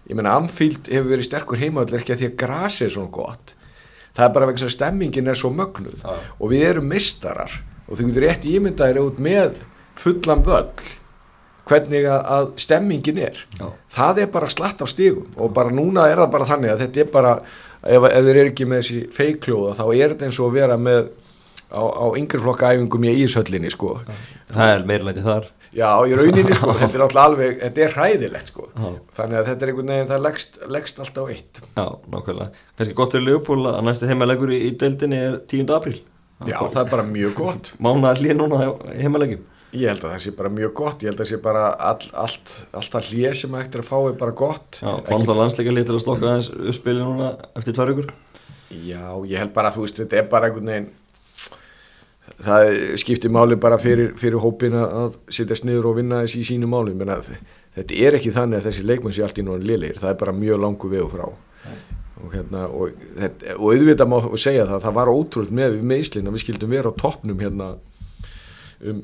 [0.09, 3.55] ég meina Anfield hefur verið sterkur heimavöllur ekki að því að grasi er svona gott
[4.19, 6.15] það er bara vegna að stemmingin er svo mögnuð Já.
[6.19, 9.61] og við erum mistarar og þú getur rétt ímyndaðir út með
[9.99, 10.89] fullan völl
[11.69, 13.71] hvernig að, stemmingin er Já.
[13.97, 17.03] það er bara slatt af stigum og bara núna er það bara þannig að þetta
[17.05, 17.35] er bara
[17.83, 20.79] ef, ef þeir eru ekki með þessi feikljóða þá er þetta eins og að vera
[20.81, 21.01] með
[21.69, 23.99] á, á yngri flokka æfingum í íshöllinni sko.
[24.51, 28.53] það er meirlæti þar já, í rauninni sko, þetta er alltaf alveg þetta er hræðilegt
[28.53, 28.69] sko.
[28.73, 28.89] Já.
[29.19, 32.65] þannig að þetta er einhvern veginn, það leggst, leggst alltaf eitt Já, nákvæmlega.
[32.79, 35.69] Kannski gott fyrir Leopold að næsti heimalegur í, í deildinni er 10.
[35.77, 36.01] apríl.
[36.49, 38.63] já, það er bara mjög gott Mánaðar hlýja núna
[38.97, 39.45] heimalegjum.
[39.73, 41.03] Ég held að það sé bara mjög gott.
[41.03, 43.91] Ég held að það sé bara all, allt, allt það hlið sem að eftir að
[43.91, 44.81] fá er bara gott.
[44.81, 48.15] Já, fannst það landsleika til að slokka aðeins uppspili núna eftir tvær ykkur.
[48.69, 50.91] Já, ég held bara að þú veist, þetta er bara einhvern veginn
[52.45, 56.71] það skiptir máli bara fyrir, fyrir hópin að setjast niður og vinna þessi í sínu
[56.71, 56.95] máli.
[56.97, 57.19] Menna,
[57.77, 60.37] þetta er ekki þannig að þessi leikmenn sé allt í núna liðleir, það er bara
[60.37, 61.27] mjög langu vegu frá.
[62.19, 66.27] Og, hérna, og, þetta, og auðvitað má segja það, það var ótrúld með við meðslinn
[66.27, 67.69] að við skildum vera á toppnum hérna
[68.85, 69.03] um,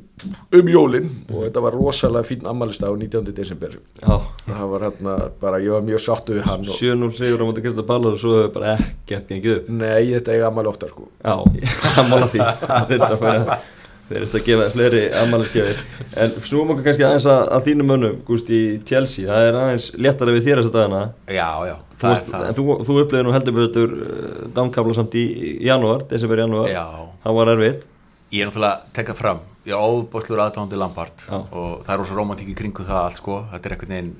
[0.58, 3.34] um jólin og þetta var rosalega fín ammælistag á 19.
[3.36, 7.42] desember Já, það var hérna bara, ég var mjög sáttu við hann og, 7-0 sigur
[7.42, 9.70] á móti Krista Ballar og svo hefur bara ekkert gengið upp.
[9.70, 11.36] nei, þetta eiga ammæli oftar sko Já,
[11.96, 12.44] það mála því.
[12.44, 13.58] Að færa
[14.04, 15.78] þeir eru að gefa fleiri ammæliskefir.
[16.20, 19.24] En snúum okkur kannski aðeins að, að þínum mönnum, Gúst, í Chelsea.
[19.30, 21.00] Það er aðeins léttara við þér þess að dagana.
[21.32, 25.16] Já, já, Þú, er það en þú, þú upplifði nú heldur betur uh, dánkabla samt
[25.16, 26.68] í, í janúar, desember janúar.
[26.68, 26.84] Já,
[27.24, 27.88] Það var erfitt.
[28.34, 31.24] ég er náttúrulega að tekka fram ég óbúslur aðdándi Lampard.
[31.28, 31.40] Já.
[31.40, 33.40] og það er rosa romantík í kringu það allt sko.
[33.52, 34.14] Þetta er einhvern veginn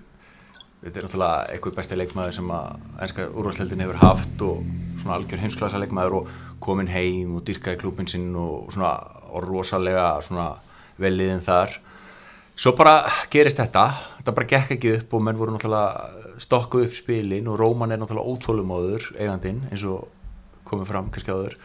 [0.85, 4.65] þetta er náttúrulega einhver besti leikmaður sem að ennska úrvalstildin hefur haft og
[5.01, 8.93] svona algjör heimsklasa leikmaður og komin heim og dyrkaði klúpin sinn og svona
[9.35, 10.51] og rosalega svona
[11.01, 11.79] veliðin þar.
[12.55, 13.01] Svo bara
[13.33, 13.87] gerist þetta.
[14.19, 18.01] Þetta bara gekk ekki upp og menn voru náttúrulega stokkuð upp spilin og Róman er
[18.01, 20.07] náttúrulega óþólumóður eigandinn eins og
[20.69, 21.57] komið fram kannski áður.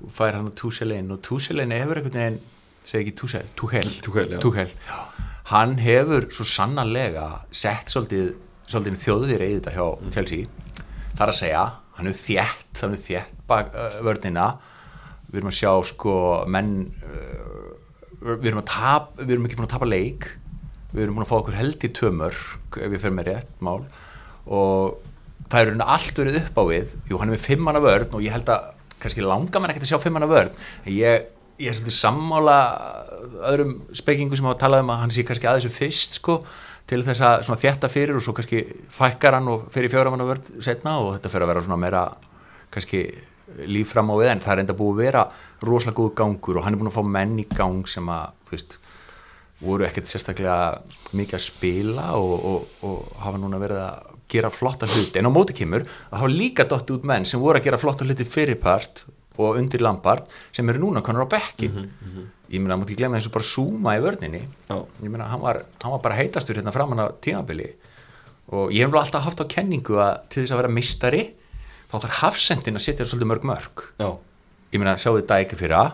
[0.00, 2.42] Og fær hann á Túselein og Túselein hefur einhvern veginn
[2.84, 3.14] segi ekki
[3.56, 4.40] Túhel Tuchel, já.
[4.40, 4.70] Tuchel.
[5.50, 8.34] hann hefur svo sannanlega sett svolítið,
[8.70, 10.10] svolítið þjóðir eða þetta hjá Mm.
[10.14, 10.46] Chelsea.
[11.18, 11.64] Þar að segja,
[11.98, 14.46] hann er þétt hann er þétt bak vörnina.
[15.30, 16.14] Við erum að sjá sko
[16.46, 16.92] menn
[18.20, 20.28] við erum að tap við erum ekki búin að tapa leik.
[20.92, 22.34] Við erum búin að fá okkur held í tömör
[22.80, 23.84] ef við fyrir með rétt mál.
[24.50, 24.96] Og
[25.50, 26.94] það er raunin allt verið upp á við.
[27.10, 29.92] Jú, hann er með fimmanna vörn og ég held að kannski langar mann ekkert að
[29.94, 30.50] sjá fimmanna vörn.
[30.84, 31.28] En ég,
[31.60, 32.58] ég er svolítið sammála
[33.50, 36.38] öðrum spekingu sem hafa talað um að hann sé kannski að þessu fyrst sko
[36.90, 40.62] til þess að svona þjætta fyrir og svo kannski fækkar hann og fyrir fjóramanna vörn
[40.64, 42.04] setna og þetta fyrir að vera svona meira
[42.74, 43.02] kannski
[43.66, 45.26] líf fram á við en það er enda búið að vera
[45.66, 48.56] rosalega góð gangur og hann er búin að fá menn í gang sem að, þú
[48.56, 48.78] veist
[49.60, 50.58] voru ekkert sérstaklega
[51.18, 55.18] mikið að spila og, og, og hafa núna verið að gera flotta hluti.
[55.18, 58.06] En á móti kemur að hafa líka dotti út menn sem voru að gera flotta
[58.06, 59.04] hluti fyrirpart
[59.40, 61.88] og undir Lampard sem eru núna konar á bekkin
[62.50, 64.40] ég meina, mútti ekki glemja þessu bara súma í vörninni.
[64.68, 64.76] Já.
[65.04, 67.68] ég meina, hann var, hann var bara heitastur hérna framan á tímabili.
[68.50, 71.22] Og ég hef bara alltaf haft á kenningu að til þess að vera mistari
[71.90, 74.08] þá þarf hafsendin að setja svolítið mörg mörg Já,
[74.74, 75.92] ég meina, sjáðu þetta ekki fyrir að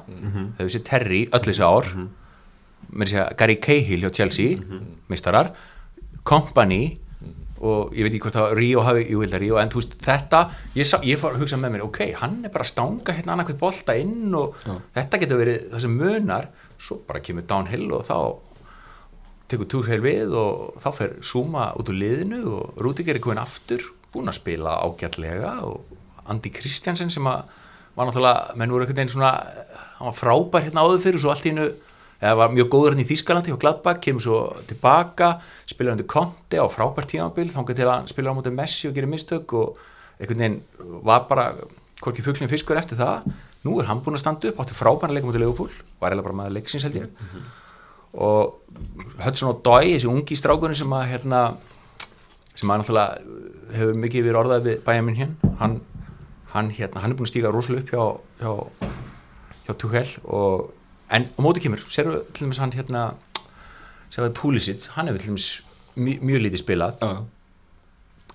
[0.57, 1.91] þau þessi Terry öll þessi ár.
[1.93, 3.07] Mm -hmm.
[3.07, 5.53] segja, Gary Cahill hjá Chelsea mistarar,
[6.25, 6.99] Company
[7.65, 9.95] og ég veit ekki hvort það Ríó hafi, ég vil það Ríó, en þú veist
[10.05, 10.41] þetta
[10.77, 13.37] ég, sá, ég fór að hugsa með mér, ok, hann er bara að stanga hérna
[13.37, 14.59] annarkvæmt bolta inn og
[14.97, 16.51] þetta getur verið það sem munar.
[16.77, 18.19] Svo bara kemur downhill og þá
[19.49, 23.85] tekur túrheil við og þá fer Zuma út úr liðinu og Rúdiger er komin aftur
[24.13, 25.95] búin að spila ágætlega og
[26.27, 27.47] Andi Kristjansen sem að
[27.97, 29.33] var náttúrulega, menn voru einhvern veginn svona
[29.97, 31.69] hann var frábær hérna áður fyrir og svo allt í hennu
[32.21, 35.35] eða var mjög góður hérna í Þýskalandi og Gladbach, kemur svo tilbaka
[35.69, 39.11] spilaði undir Conte á frábært tímabil þangar til að spila á móti Messi og gera
[39.11, 39.81] mistök og
[40.21, 40.61] einhvern veginn
[41.05, 41.51] var bara
[42.01, 43.27] hvorki fugglinn fiskur eftir það.
[43.67, 46.29] Nú er hann búin að standa upp, átti frábæra leikum út í Leopold, var eiginlega
[46.29, 47.09] bara með leiksins held ég.
[48.17, 48.57] Og
[49.25, 51.41] Hudson og Dói, þessi ungi strákunni sem að hérna,
[52.55, 55.81] sem að náttúrulega hefur mikið verið orðað við bæja minn hér hann,
[56.55, 58.05] hann, hérna, hann er búin að stíga rosalega upp hjá,
[58.41, 58.53] hjá,
[59.67, 59.73] hjá
[61.11, 63.07] en á móti kemur sérðu til dæmis hann hérna
[64.11, 65.49] sérðu Pulisic, hann hefur til dæmis
[65.97, 67.01] mjög, mjög lítið spilað.
[67.01, 67.25] Já,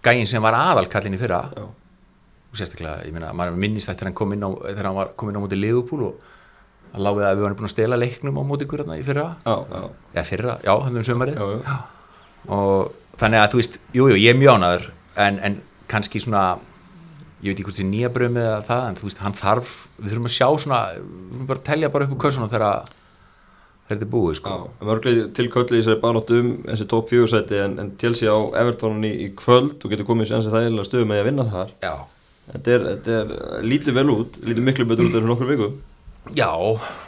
[0.06, 1.46] gæinn sem var aðalkallin í fyrra.
[1.56, 1.70] Já.
[2.52, 5.12] og sérstaklega, ég meina, maður minnist þetta þegar hann kom inn á, þegar hann var
[5.16, 6.26] komin á móti Liverpool og
[6.92, 9.28] hann láfið að við varum búin að stela leiknum á móti hérna í fyrra.
[9.46, 9.56] Já,
[10.12, 11.78] eða fyrra, já, hann um sömarið já, já.
[12.52, 14.90] og þannig að þú veist, jú, jú, ég er mjög ánæður
[15.24, 15.58] en, en
[15.92, 16.44] kannski svona
[17.42, 19.76] ég veit ekki hvort það er nýja brömið eða það en þú veist, hann þarf,
[19.98, 22.92] við þurfum að sjá svona við þurfum bara að telja bara upp úr kössunum þegar
[23.92, 24.56] þetta er búið, sko.
[24.88, 29.08] Mörglega tilköllu í þessari baróttu um þessi top 4 seti en, en Chelsea á Evertonin
[29.10, 31.74] í, kvöld og getur komið sér ansið þægilega stöðu með að vinna þar.
[32.52, 35.68] Þetta er, þetta er lítið vel út lítið miklu betur út en nokkur viku
[36.36, 36.50] Já,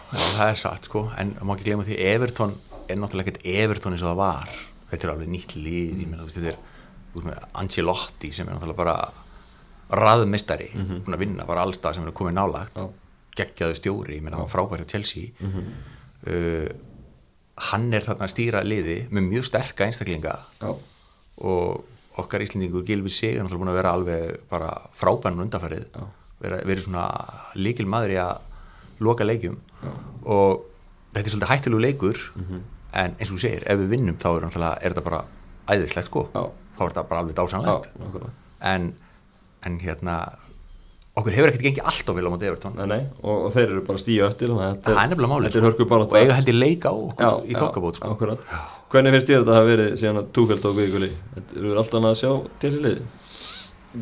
[0.10, 2.54] það er satt sko en má ekki glemja því Everton
[2.89, 4.54] er náttúrulega ekkert Everton eins og það var.
[4.91, 8.50] Þetta er alveg nýtt lið ég meina, þú veist, þetta er út með Ancelotti sem
[8.50, 8.98] er náttúrulega bara
[10.00, 11.04] raðmistari mm -hmm.
[11.04, 12.90] búin að vinna bara allstað sem er komið nálagt Já.
[13.38, 15.24] geggjaðu stjóri, ég meina það var frábæri á Chelsea.
[16.24, 16.70] Uh,
[17.56, 20.40] hann er þarna að stýra liði með mjög sterka einstaklinga.
[20.62, 20.76] Já.
[21.38, 21.84] og
[22.18, 25.86] okkar Íslendingur Gilvi Sig er náttúrulega búin að vera alveg bara frábænum undanfærið
[26.44, 27.08] verið veri svona
[27.56, 28.38] líkil maður í að
[29.00, 29.58] loka leikjum.
[30.26, 30.66] Og
[31.14, 32.20] þetta er svolítið hættilegu leikur
[32.94, 34.46] en eins og þú segir, ef við vinnum þá er,
[34.82, 35.24] er þetta bara
[35.68, 36.28] æðislegt sko.
[36.34, 36.44] Já.
[36.78, 37.90] þá er þetta bara alveg Já, dásanlegt
[38.64, 38.94] en,
[39.67, 40.17] en hérna
[41.13, 43.84] okkur hefur ekkert gengið alltof vel á móti Evertón Nei, nei, og, og þeir eru
[43.88, 46.95] bara stíu að það er nefnilega er hörku bara og eiga held ég leika á
[46.95, 48.38] okkur í þokkabót sko.
[48.93, 52.19] Hvernig finnst þér að hafa verið síðan að Túkeld og Þetta eru alltaf annað að
[52.19, 53.06] sjá til þessi liði.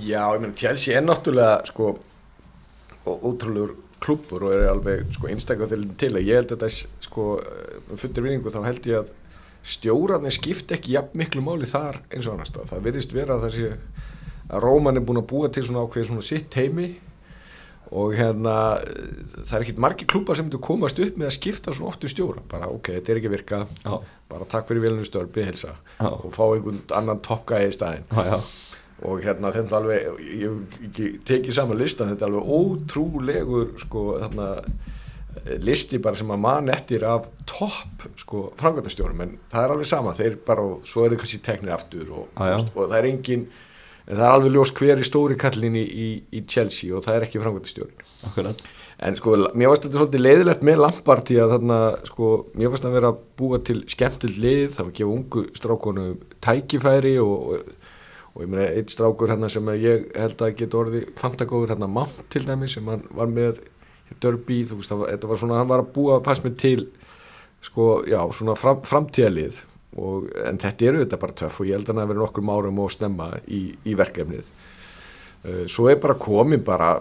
[0.03, 1.93] Já, ég meina, Chelsea er náttúrulega sko
[3.07, 6.11] ótrúlegur klúbbur og er alveg sko einstaklega til, til.
[6.15, 9.11] Að ég held að þetta sko um fundir vinningu þá held ég að
[9.71, 13.57] stjórarnir skipta ekki jafn miklu máli þar eins og annars það virðist vera að það
[13.57, 13.73] sé
[14.51, 16.89] að Róman er búin að búa til svona ákveð svona sitt heimi
[17.91, 21.91] og hérna það er ekkit margir klúbar sem myndu komast upp með að skipta svona
[21.91, 22.43] oft um stjóra.
[22.51, 23.65] Bara ok, þetta er ekki virka.
[23.83, 23.95] Já.
[24.31, 25.73] bara takk fyrir velinu störn, bygghelsa
[26.07, 28.05] og fá einhvern annan toppgæði í staðinn.
[28.15, 28.37] Já, já.
[29.09, 34.03] Og hérna þetta er alveg ég ekki tekið saman listan þetta er alveg ótrúlegur sko
[34.21, 39.75] þarna eh, listi bara sem að mann eftir af topp sko framkvæmtastjórum en það er
[39.75, 42.87] alveg sama, þeir bara og svo er þið kannski teknir aftur og, þú veist, og
[42.93, 43.45] það er engin
[44.07, 45.87] en það er alveg ljós hver í stóri kallin í,
[46.31, 48.63] í, Chelsea og það er ekki framkvæmtastjórin Akkurat.
[49.01, 52.85] En sko, mér varst þetta svolítið leiðilegt með Lampard því að þarna, sko, mér varst
[52.85, 56.05] að vera að búa til skemmtild lið, það var að gefa ungu strákonu
[56.45, 57.87] tækifæri og, og,
[58.35, 62.21] og ég meina, eitt strákur hérna sem ég held að geta orðið fantagóður hérna Mount
[62.29, 63.63] til dæmi sem hann var með
[64.21, 66.85] Derby, þú veist, það var, var svona, hann var að búa fast með til,
[67.65, 69.63] sko, já, svona fram, framtíðalið
[69.99, 72.51] og, en þetta eru þetta bara töff og ég held að hann að vera nokkur
[72.55, 74.47] árum og snemma í, í verkefnið.
[75.41, 76.93] Uh, Svo er bara komin bara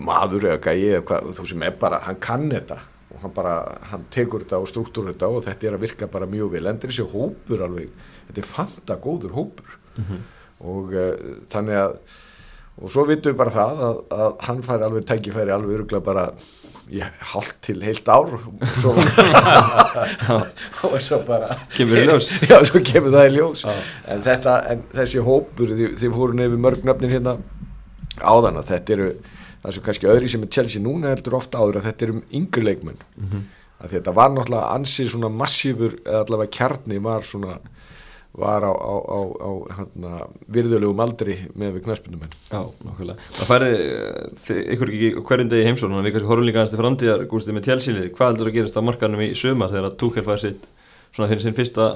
[0.00, 2.78] maður eða gæi eða hvað, þú sem er bara, hann kann þetta.
[3.10, 3.54] Og hann bara,
[3.90, 6.66] hann tekur þetta og struktúr þetta og þetta er að virka bara mjög vel.
[6.70, 7.90] Endur þessi hópur alveg,
[8.28, 9.78] þetta er fanta góður hópur.
[10.60, 11.14] Og uh,
[11.50, 11.96] þannig að
[12.80, 16.26] og svo vitum við bara það að, að hann fær alveg tækifæri alveg öruglega bara
[16.90, 17.00] í
[17.32, 18.46] hálft til heilt ár og
[18.80, 18.94] svo,
[20.88, 22.30] og svo bara Kemur í ljós.
[22.50, 26.64] já, svo kemur það í ljós en, þetta, en þessi hópur þið, þið fóru nefnir
[26.64, 27.36] mörg nöfnin hérna
[28.18, 29.10] áðan að þetta eru
[29.60, 32.64] það sem kannski öðri sem er Chelsea núna heldur ofta áður að þetta eru yngri
[32.64, 33.44] leikmenn mm -hmm.
[33.94, 37.58] þetta var náttúrulega ansið svona massífur eða allavega kjarni var svona
[38.32, 40.10] var á, á, á, á hérna,
[40.54, 43.24] virðulegum aldri með við knaspunumenn Já, nákvæmlega.
[43.36, 46.74] Það færi eh, ykkur ekki hverjum degi í heimsókn en við kannski horfum líka aðeins
[46.74, 49.98] til framtíðar Gústi með tjálsýlið, hvað heldur að gerast á markanum í sumar þegar að
[50.04, 50.68] Túkel fær sitt
[51.10, 51.90] svona fyrir sinn fyrsta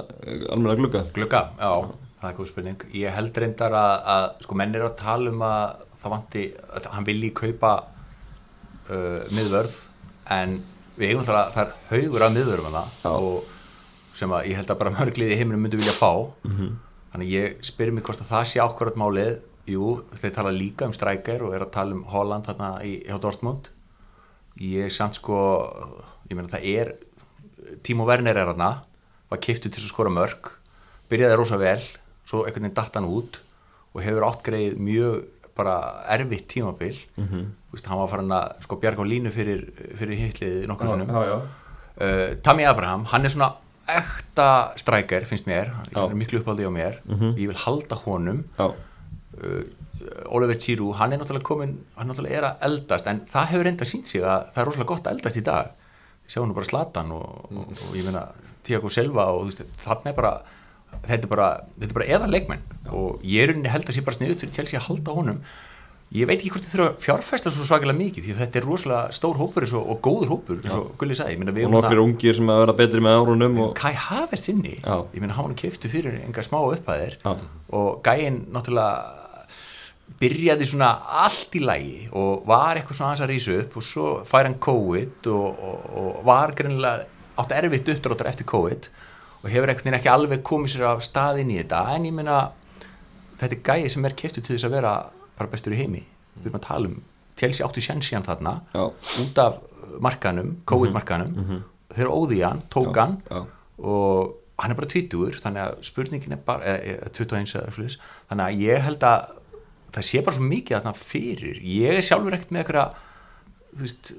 [0.51, 1.05] almenna glugga?
[1.15, 1.71] Glugga, já,
[2.19, 2.85] það er góð spurning.
[2.99, 6.45] Ég held reyndar að, að sko menn er að tala um að það vanti
[6.75, 7.73] að hann vilji kaupa
[8.91, 9.79] uh, miðvörð
[10.35, 10.59] en
[10.99, 13.11] við eigum það að það er haugur af miðvörðum Já.
[13.15, 13.54] og
[14.15, 16.11] sem að ég held að bara mörglið í heiminum myndu vilja fá.
[17.13, 19.37] Þannig ég spyrir mig hvort að það sé ákvarðat málið.
[19.65, 19.85] Jú,
[20.21, 23.71] þeir tala líka um strækjar og er að tala um Holland þarna í, hjá Dortmund.
[24.61, 25.39] Ég samt sko
[26.29, 26.91] ég meina það er
[27.83, 28.69] Timo Werner er hana
[29.31, 30.51] var kiftu til að skora mörg
[31.09, 31.81] byrjaði rosa vel,
[32.25, 33.39] svo einhvern veginn datt hann út
[33.95, 35.25] og hefur átt greið mjög
[35.55, 35.75] bara
[36.11, 36.97] erfitt tímabil.
[37.15, 37.45] Mm -hmm.
[37.71, 41.07] Vist, hann var farin að sko bjarga á línu fyrir, fyrir hitlið nokkur sinnum.
[41.07, 41.37] Já, já.
[41.95, 43.55] Uh, Tammy Abraham, hann er svona
[43.87, 44.47] ekta
[44.81, 46.99] strækjar finnst mér, hann er miklu uppáldi á mér.
[47.37, 48.43] Ég vil halda honum.
[48.57, 49.63] Uh,
[50.29, 53.85] Oliver Giroud, hann er náttúrulega komin hann náttúrulega er að eldast en það hefur reynda
[53.89, 55.71] sínt sig að það er rosalega gott að eldast í dag.
[56.25, 58.25] Ég sjá nú bara Slatan og, og, og ég meina
[58.65, 59.51] Tiago Silva og
[59.83, 60.33] þannig er bara
[61.03, 61.47] þetta er bara,
[61.79, 62.63] þetta er bara eða leikmenn
[62.95, 65.41] og ég er unni held að sé bara sniðut fyrir Chelsea að halda honum
[66.13, 69.15] ég veit ekki hvort þið þurfa að fjárfesta svo svakalega mikið því þetta er rosalega
[69.15, 72.61] stór hópur og, og góður hópur eins og Gulli sagði, og nokkur ungir sem að
[72.61, 74.95] vera betri með árunum og Kai Havertz inni Já.
[75.15, 79.23] ég meina hann keftu fyrir enga smá upphæðir og gæinn náttúrulega
[80.21, 80.91] byrjaði svona
[81.25, 84.59] allt í lægi og var eitthvað svona aðeins að rísa upp og svo fær hann
[84.61, 87.09] COVID og, og, og var greinilega
[87.41, 88.87] átt erfitt uppdráttar eftir COVID
[89.41, 91.81] og hefur einhvern veginn ekki alveg komið sér af staðinn í þetta.
[91.93, 92.37] En ég meina
[93.41, 94.93] þetta er gæi sem er keftu til þess að vera
[95.37, 96.03] bara bestur í heimi.
[96.39, 96.97] Við erum að tala um
[97.35, 98.83] Chelsea áttu sjensían þarna Já.
[99.23, 99.59] út af
[100.03, 101.63] markanum, COVID-markanum
[101.95, 103.45] þeir óði hann, tók hann já.
[103.77, 107.97] og hann er bara 20 þannig að spurningin er bara eh, eh, 21 eða svolítið
[108.29, 109.33] þannig að ég held að
[109.95, 111.59] það sé bara svo mikið þarna fyrir.
[111.63, 113.03] Ég er sjálfur ekkert með eitthvað
[113.75, 114.11] þú veist,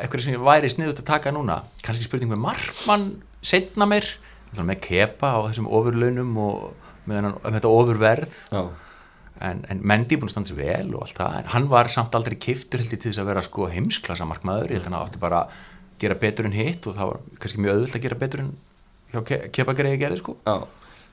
[0.00, 3.06] eitthvað sem væri sniðut að taka núna, kannski spurning með markmann
[3.44, 4.08] setna mér,
[4.56, 8.38] með kepa á þessum ofurlaunum og með, með þetta ofurverð.
[8.52, 8.62] Já.
[9.44, 12.14] En, en Mendy búin að standa sér vel og allt það, en hann var samt
[12.16, 15.22] aldrei kiftur heldur til þess að vera sko heimsklassa markmaður ég held að hann átti
[15.22, 15.60] bara að
[16.00, 18.50] gera betur en hitt og það var kannski mjög öðvöld að gera betur en
[19.12, 20.56] hjá ke kepa greiði gerði sko Já.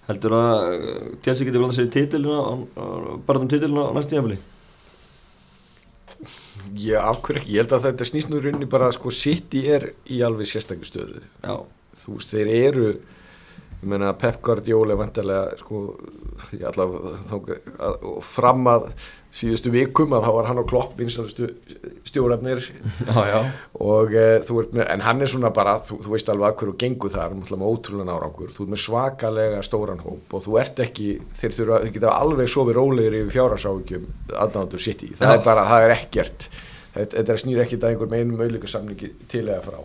[0.09, 4.39] Heldur að uh, Chelsea getur blanda sér í títilina bara um títilina á næstu jafnveli?
[6.79, 9.89] Já, afhverju ekki, ég held að þetta snýst nú í rauninni bara sko City er
[10.12, 11.55] í alveg sérstaklega stöðu Já.
[12.03, 12.89] þú veist, þeir eru
[13.83, 15.83] ég meina Pep Guardiola vantarlega sko,
[18.23, 18.87] fram að
[19.33, 21.47] síðustu vikum að þá var hann og Klopp vinstalustu
[22.05, 22.67] stjórnarnir.
[23.83, 26.59] Og e, þú ert með, en hann er svona bara, þú, þú veist alveg að
[26.61, 31.09] hverju gengur þar, ótrúlega árangur, þú ert með svakalega stóran hóp og þú ert ekki,
[31.39, 34.05] þeir þurfa, þeir geta alveg sofið rólegir yfir fjárhásávíkjum
[34.45, 35.39] aðnáttur sitt í, það Já.
[35.39, 36.47] er bara, það er ekkert,
[36.93, 39.81] þetta, þetta snýr ekkert að einhver með einum auðlíkasamningi til eða frá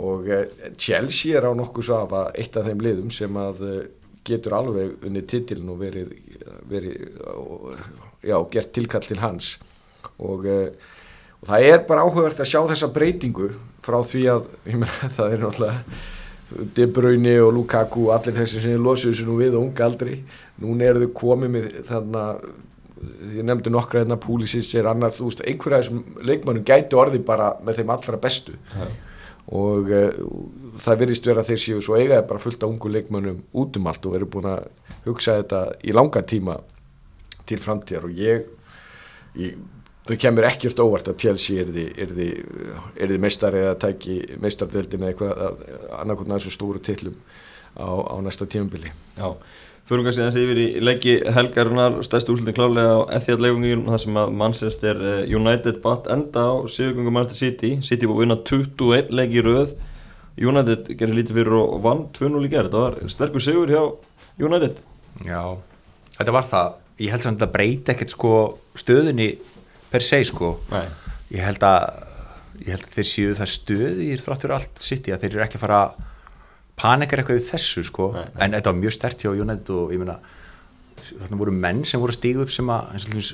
[0.00, 0.38] og e,
[0.80, 3.74] Chelsea er á nokkuð að eitt af þeim liðum sem að e,
[4.24, 6.14] getur alveg unni titilin og verið,
[6.70, 7.68] verið og,
[8.22, 9.56] já, gert tilkall til hans.
[10.22, 13.50] Og, og það er bara áhugavert að sjá þessa breytingu
[13.82, 16.10] frá því að meina, það er náttúrulega
[16.76, 20.18] De Bruyne og Lukaku allir þessi sem losuðu sér nú við og unga aldri.
[20.60, 22.24] Núna eru þau komið með þarna
[23.32, 27.54] ég nefndi nokkra hérna Púlisins er annar, þú veist, einhverja þessum leikmannum gæti orði bara
[27.64, 28.54] með þeim allra bestu.
[28.74, 28.84] Já.
[29.50, 30.22] Og uh,
[30.82, 34.06] það virðist vera þeir séu svo eigaði bara fullt af ungu leikmönnum út um allt
[34.06, 34.68] og eru búin að
[35.06, 36.58] hugsa þetta í langa tíma
[37.48, 38.06] til framtíðar.
[38.06, 38.46] Og ég,
[39.40, 39.58] ég
[40.06, 42.28] þau kemur ekkert óvart að Chelsea er því, er því,
[42.96, 45.66] er því meistari eða tæki meistardeldin eða eitthvað
[45.98, 47.18] annarkotna þessu stóru tillum
[47.74, 48.94] á, á næsta tímabili.
[49.18, 49.34] Já,
[49.88, 51.98] fyrir kannski þessi yfir í leiki helgarinnar.
[52.06, 56.54] Stærstu úrslutin klálega á Etihad leikungin þar sem að Manchester eh, United batt enda á
[56.70, 57.72] sigurgöngu Manchester City.
[57.86, 59.74] City búið að vinna 21 leiki í röð.
[60.40, 63.82] United gerir lítið fyrir og vann 2-0 í gerð, það var sterkur sigur hjá
[64.40, 64.78] United.
[65.26, 65.42] Já,
[66.16, 66.78] þetta var það.
[67.02, 68.32] Ég held samt að þetta breyti ekkert sko
[68.78, 69.28] stöðunni
[69.92, 70.54] per se sko.
[70.72, 70.86] Nei.
[71.32, 71.84] ég held að
[72.62, 75.44] ég held að þeir séu það stöði í þráttur allt sitt í að þeir eru
[75.46, 75.94] ekki að fara að
[76.82, 78.38] panikar eitthvað við þessu sko Nei, nei.
[78.44, 80.18] en þetta var mjög stert hjá United og ég meina
[81.02, 83.32] þarna voru menn sem voru stígu upp sem að eins og dæmis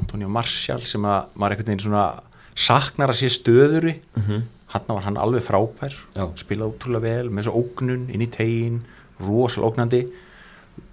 [0.00, 2.06] Antonio Martial sem að maður einhvern veginn svona
[2.54, 4.42] saknar að sé stöðuri mm -hmm.
[4.74, 6.24] hann var hann alveg frábær Já.
[6.36, 8.82] spilaði ótrúlega vel með svo ógnun inn í tegin,
[9.20, 10.02] rosalega ógnandi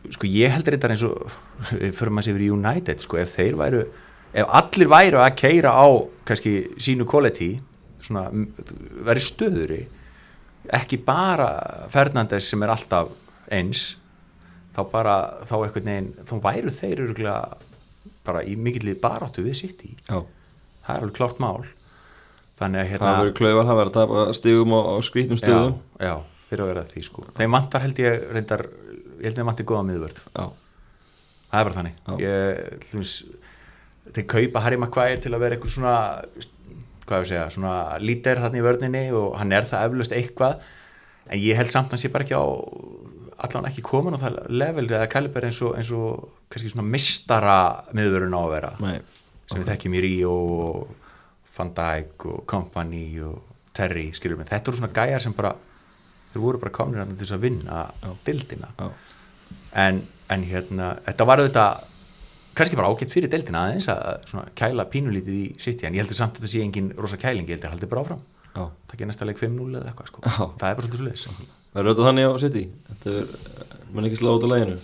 [0.10, 1.32] sko ég heldur þetta eins og
[1.72, 3.86] við förum að sé yfir í United sko ef þeir væru,
[4.34, 5.88] ef allir væru að keira á
[6.26, 7.60] kannski sínu quality
[8.00, 8.30] svona
[9.06, 9.88] verið stöðuri
[10.78, 11.50] ekki bara
[11.94, 13.10] Fernandes sem er alltaf
[13.52, 13.96] eins
[14.76, 15.16] þá bara,
[15.50, 17.58] þá einhvern veginn þá væru þeir örgulega
[18.28, 20.20] bara í mikillið baráttu við sitt í Já.
[20.86, 21.66] það er alveg klárt mál.
[22.60, 25.76] Þannig að Það hérna verður klauvar, það verður að tapa stigum á, á skrítum stigum
[25.80, 26.14] já, já,
[26.52, 27.24] eru að vera því sko.
[27.40, 30.20] Þeim vantar held ég reyndar ég held þeim vantar góða miðvörð.
[30.36, 30.44] Já,
[31.54, 32.02] það er bara þannig.
[32.20, 33.14] Ég, hlumins,
[34.12, 35.96] þeir kaupa Harry Maguire til að vera eitthvað svona
[37.10, 40.66] hvað ég segja, svona lítir þarna í vörninni og hann er það eflaust eitthvað
[41.30, 42.46] en ég held samt að hann sé bara ekki á
[43.40, 47.60] allan ekki komin á það level eða kaliber eins og, eins og kannski svona mistara
[47.96, 49.00] miðvörun á að vera nei
[49.50, 50.90] sem við þekkjum í Ríó og
[51.58, 53.40] Van Dijk og Company og
[53.76, 55.54] Terry, skilur mig, þetta voru svona gæjar sem bara,
[56.34, 57.84] þeir voru bara þarna til þess að vinna
[58.28, 58.90] dildina Já.
[59.86, 61.88] en, en hérna þetta var auðvitað
[62.60, 66.18] kannski bara ágætt fyrir deildina aðeins að svona kæla pínulítið í City en ég heldur
[66.20, 68.64] samt að þetta sé engin rosa kæling, ég heldur haldið bara áfram Já.
[68.66, 70.20] það ekki næsta leik 5-0 eða eitthvað sko.
[70.60, 72.64] Það er bara svolítið svolítið Verður þetta þannig á City?
[72.90, 73.26] Þetta er,
[73.94, 74.76] mann ekki slá út á læginu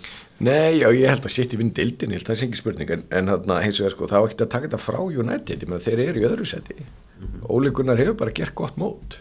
[0.45, 2.59] Nei, já, ég held að sitt í vinn dildin, ég held að það er ekki
[2.59, 5.59] spurning en, en þarna, hins vegar sko, þá er ekki að taka þetta frá United,
[5.85, 6.85] þeir eru í öðru seti mm
[7.23, 7.45] -hmm.
[7.55, 9.17] Óli Gunnar hefur bara gert gott mót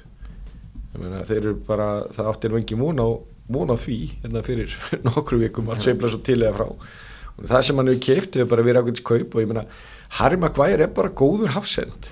[0.94, 2.50] ég meina, þeir eru bara, það áttir
[7.42, 9.64] það sem hann hefur keift hefur bara verið ákveðins kaup og ég meina,
[10.20, 12.06] Harry Maguire er bara góður hafsend,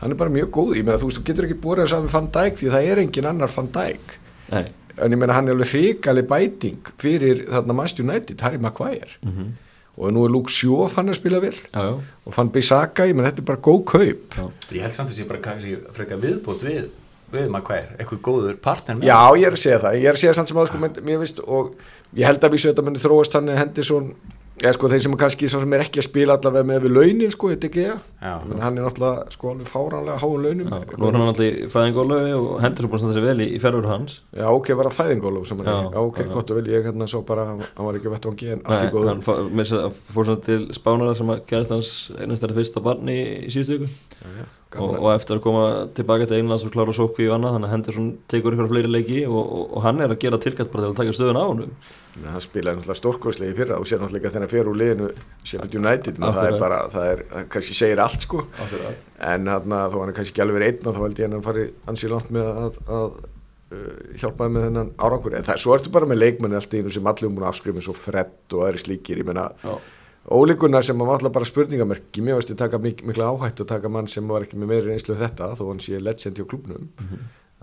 [0.00, 2.12] hann er bara mjög góð ég meina, þú veist, þú getur ekki búið að saman
[2.12, 4.14] Van Dijk því það er engin annar Van Dijk.
[4.52, 4.64] Nei.
[5.02, 9.08] En ég meina hann er alveg hrikalig bæting fyrir þarna Manchester United, Harry Maguire.
[9.22, 9.52] Mhm.
[9.98, 11.52] og nú er Luke Shaw fann að spila vel.
[11.52, 12.00] Já, já.
[12.26, 14.22] Og fann Bissaka, ég meina þetta er bara góð kaup.
[14.38, 14.46] Já.
[14.72, 16.86] ég held samt að sé bara kannski frekar viðbútt við,
[17.32, 20.22] við Maguire, eitthvað góður partner með já ég er að segja það, ég er að
[20.22, 21.74] segja samt sem að sko, menn- mér veist og
[22.16, 24.14] ég held að vísu þetta muni þróast hann Henderson
[24.60, 27.32] eða sko þeir sem kannski svo sem er ekki að spila allavega með við launin
[27.32, 30.68] sko, þetta ekki ég hann er náttúrulega sko alveg fáránlega háum launum.
[30.68, 33.42] Já, nú er hann alltaf í fæðingólu og hendur svo búin að standa sér vel
[33.42, 34.18] í, í ferður hans.
[34.36, 36.30] Já, ok, var það fæðingólu sem hann Já, er Já, ok, já.
[36.36, 38.78] gott og vel, ég hérna svo bara hann hann var ekki að vettvangi en allt
[38.78, 39.08] Nei, í góðu.
[39.12, 42.58] hann fá- með þess að fór svona til spánara sem að gerðist hans einast þeirra
[42.60, 44.50] fyrsta barni í, í síðustu viku
[44.80, 45.64] og, og eftir að koma
[45.96, 49.18] tilbaka til Englands og klára sókvi og annað þannig að Henderson tekur ykkur fleiri leiki
[49.26, 51.74] og, og, og hann er að gera tilkætt bara til að taka stöðun á honum.
[52.16, 55.10] Men hann spilaði náttúrulega stórkvæslega í fyrra og sér náttúrulega þegar hann fer úr liðinu
[55.42, 56.64] Sheffield United, menn það er Akkurat.
[56.64, 58.42] bara það er, það kannski segir allt sko.
[59.32, 61.46] En hann þó hann er kannski ekki alveg verið einn þá held ég hann að
[61.48, 63.08] fari ansi langt með að, að
[63.72, 63.88] uh,
[64.20, 65.38] hjálpaði með þennan árangur.
[65.38, 67.86] En það, svo ertu bara með leikmenni allt í einu sem allir múin að afskrifja
[67.88, 69.48] svo fredd og aðri slíkir ég menna
[70.22, 70.32] Já.
[70.36, 73.88] ólíkuna sem var alltaf bara spurningamerki mér veist ég taka mik mikla áhætt og taka
[73.88, 76.88] mann sem var ekki með meiri einslu þetta þó hann sé legend hjá klubnum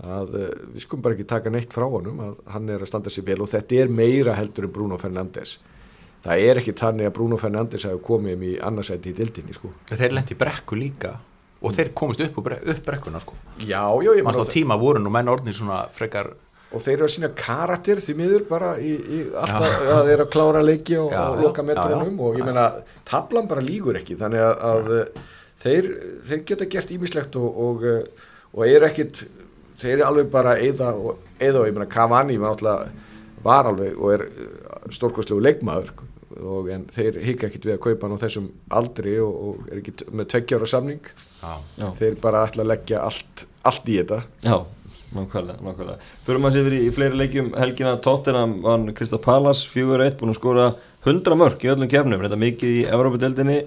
[0.00, 3.10] að uh, við skulum bara ekki taka neitt frá honum að hann er að standa
[3.12, 5.58] sér vel og þetta er meira heldur en Bruno Fernandes
[6.24, 9.72] það er ekki þannig að Bruno Fernandes hafi komið um í annarsæti í dildinni sko.
[9.88, 11.16] þeir lendi brekku líka
[11.60, 13.36] og þeir komist upp, upp brekkuna sko.
[13.60, 16.32] já, já, meina á tíma voru nú menn orðnir svona frekar
[16.70, 20.24] og þeir eru að sína karakter því miður bara í, í alltaf að þeir eru
[20.26, 22.26] að klára leiki og, Já, og já, loka metrónum já, já.
[22.28, 22.66] og ég meina
[23.10, 25.24] tablan bara lígur ekki þannig að, að uh,
[25.64, 25.90] þeir,
[26.28, 29.24] þeir geta gert ímislegt og, og, uh, og eru ekkit
[29.80, 34.26] þeir eru alveg bara eða og, eða og ég meina Cavani var, alveg og er
[34.94, 35.90] stórkostlegu leikmaður
[36.40, 39.80] og en þeir hika ekkit við að kaupa hann á þessum aldri og, og er
[39.80, 41.00] ekki með tveggjára samning.
[41.40, 44.20] Já, Já, þeir bara ætla að leggja allt, allt í þetta.
[44.46, 44.60] Já
[45.16, 46.08] nákvæmlega, nákvæmlega.
[46.26, 47.96] Fyrir maður sér fyrir í fleiri leikjum helgina.
[48.04, 50.66] Tottenham vann Krista Pallas 4-1 búin að skora
[51.04, 53.58] 100 mörg í öllum kefnum þetta mikið í Evrópadeldinni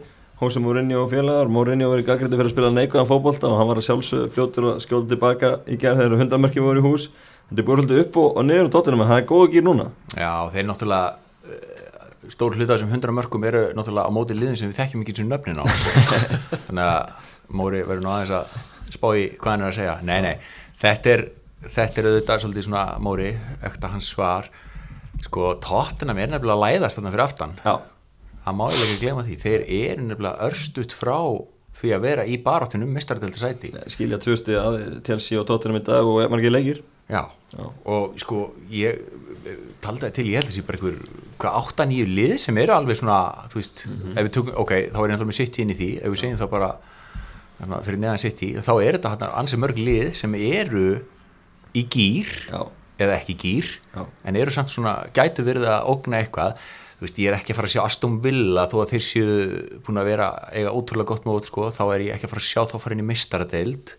[0.41, 1.51] Hósi Mourinho og félagar.
[1.51, 4.69] Mourinho var í gaggrindi fyrir að spila neikvæðan fótbolta og hann var að sjálfsög fljótur
[4.71, 7.09] og skjóða tilbaka í gerð þegar 100 mörki voru í hús.
[7.49, 9.53] Þetta er búin svolítið upp og, og niður á Tottenham en það er góð að
[9.53, 9.85] gera núna.
[10.17, 14.71] Já, þeir náttúrulega eh, stór hluta þessum hundra mörkum eru náttúrulega á móti liðin sem
[14.71, 15.65] við þekkjum ekki sem nöfnin á.
[16.65, 18.53] Þannig að Móri verður nú aðeins að
[18.93, 19.95] spá í hvað hann er að segja.
[20.07, 20.35] Nei, nei,
[20.83, 21.25] þetta er
[21.71, 23.31] þetta er auðvitað svolítið svona Móri
[23.63, 24.49] ekta hans svar.
[25.23, 27.57] Sko, tóttina er nefnilega að læðast þarna fyrir aftan.
[27.63, 27.75] Já,
[28.45, 29.37] það má ég ekki glema því.
[29.43, 31.17] Þeir eru nefnilega örstutt frá
[31.73, 33.71] því að vera í baráttunum mistaradölda sæti.
[33.91, 36.83] Skilja tvösti að Chelsea og Tottenham í dag og margir leikir.
[37.11, 37.25] Já.
[37.53, 37.65] Já.
[37.85, 38.37] og sko
[38.71, 40.95] ég eh, taldi það til, ég held þessi bara einhver
[41.41, 43.17] hvað átta nýju lið sem eru alveg svona
[43.51, 45.89] þú veist, ef við tökum, ok, þá er ég náttúrulega með City inn í því,
[45.99, 46.69] ef við segjum þá bara
[47.63, 50.85] þannig, að fyrir neðan City, þá er þetta þarna ansið mörg lið sem eru
[51.73, 52.61] í gýr Já,
[53.01, 54.05] eða ekki gýr Já.
[54.05, 56.61] en eru samt svona, gætu verið að ógna eitthvað.
[56.93, 59.31] Þú veist, ég er ekki að fara að sjá Aston Villa þó að þeir séu
[59.83, 62.51] búin að vera eiga ótrúlega gott mót, sko, þá er ég ekki að fara að
[62.51, 63.95] sjá þá fara inn í mistaradeild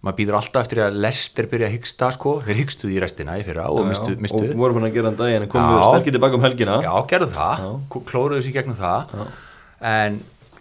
[0.00, 3.44] maður býður alltaf eftir að Lester byrja að hyggsta, sko, þeir hyggstuði í restina í
[3.44, 5.82] fyrra og mistu, já, mistu og voru fann að gera hann daginn en komu Já.
[5.90, 6.76] sterkir tilbaka um helgina.
[6.86, 7.66] Já, gerðu það,
[8.08, 9.12] klóruðu sér gegnum það.
[9.90, 10.16] En,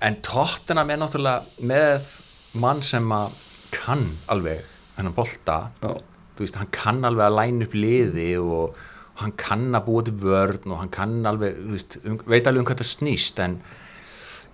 [0.09, 2.09] en Tottenham er náttúrulega með
[2.53, 3.35] mann sem að
[3.73, 4.63] kann alveg
[4.97, 5.91] hennan bolta Já.
[6.37, 8.79] þú veist, hann kann alveg að læna upp liði og
[9.19, 12.63] hann kann að búa til vörn og hann kann alveg, þú veist, um, veit alveg
[12.63, 13.59] um hvað það snýst en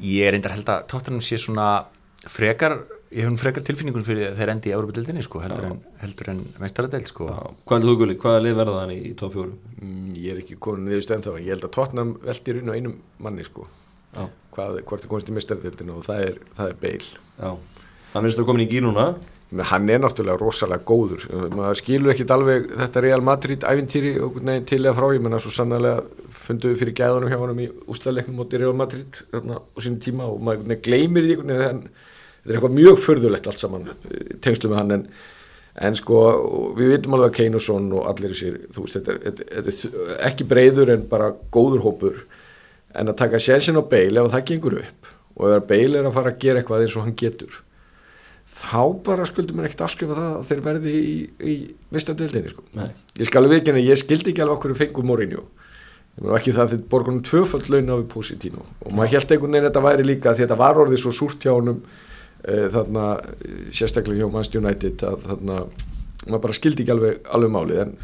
[0.03, 1.69] ég er reyndar held að Tottenham sé svona
[2.25, 2.81] frekar
[3.13, 6.41] ég hef hún frekar tilfinningun fyrir þeir endi í Európa-dildinni sko, heldur en, heldur en
[6.59, 7.29] meistaradeild sko.
[7.69, 9.53] Hvað er þú Gulli, hvaða lið verða þannig í top 4?
[9.77, 12.75] Mm, ég er ekki komin niður stönd þá ég held að Tottenham veltir inn á
[12.75, 13.69] einum manni sko.
[14.15, 14.25] Já,
[14.55, 17.49] Hvað, hvort er komist í mistardildinu og það er, það er Bale já
[18.15, 18.69] Hann finnst þú komin í
[19.53, 21.25] Men hann er náttúrulega rosalega góður.
[21.53, 25.05] Maður skilur ekkit alveg þetta Real Madrid ævintýri og neginn til eða frá.
[25.13, 25.99] Ég menna svo sannlega
[26.45, 30.27] fundu við fyrir gæðunum hjá honum í ústæðleiknum móti Real Madrid þarna, á sínum tíma
[30.31, 34.95] og maður gleymir því þetta er eitthvað mjög förðulegt allt saman eh, tengslu með hann.
[34.97, 35.05] En,
[35.89, 36.23] en sko
[36.79, 39.91] við vitum alveg að Kane og Son og allir þessir þú veist þetta, er- þetta,
[40.09, 42.17] er ekki breyður en bara góður hópur.
[42.97, 46.17] En að taka sénsinn á Bale ef það gengur upp og ef Bale er að
[46.17, 47.61] fara að gera eitthvað eins og hann getur
[48.55, 51.55] þá bara skuldum mér ekkert afskrifa það að þeir verði í, í
[51.91, 52.65] mistandildinni sko.
[53.19, 54.75] Ég skal alveg ekki en ég skildi ekki alveg okkur
[56.15, 59.31] ég meina ekki það að þeir borgunum tvöföld laun á við Positino og maður held
[59.35, 62.67] einhvern veginn að þetta væri líka því þetta var orðið svo súrt hjá honum uh,
[62.71, 65.57] þarna eh, sérstaklega hjá Manchester United að þarna
[66.25, 67.81] maður bara skildi ekki alveg, alveg málið.
[67.83, 67.95] En,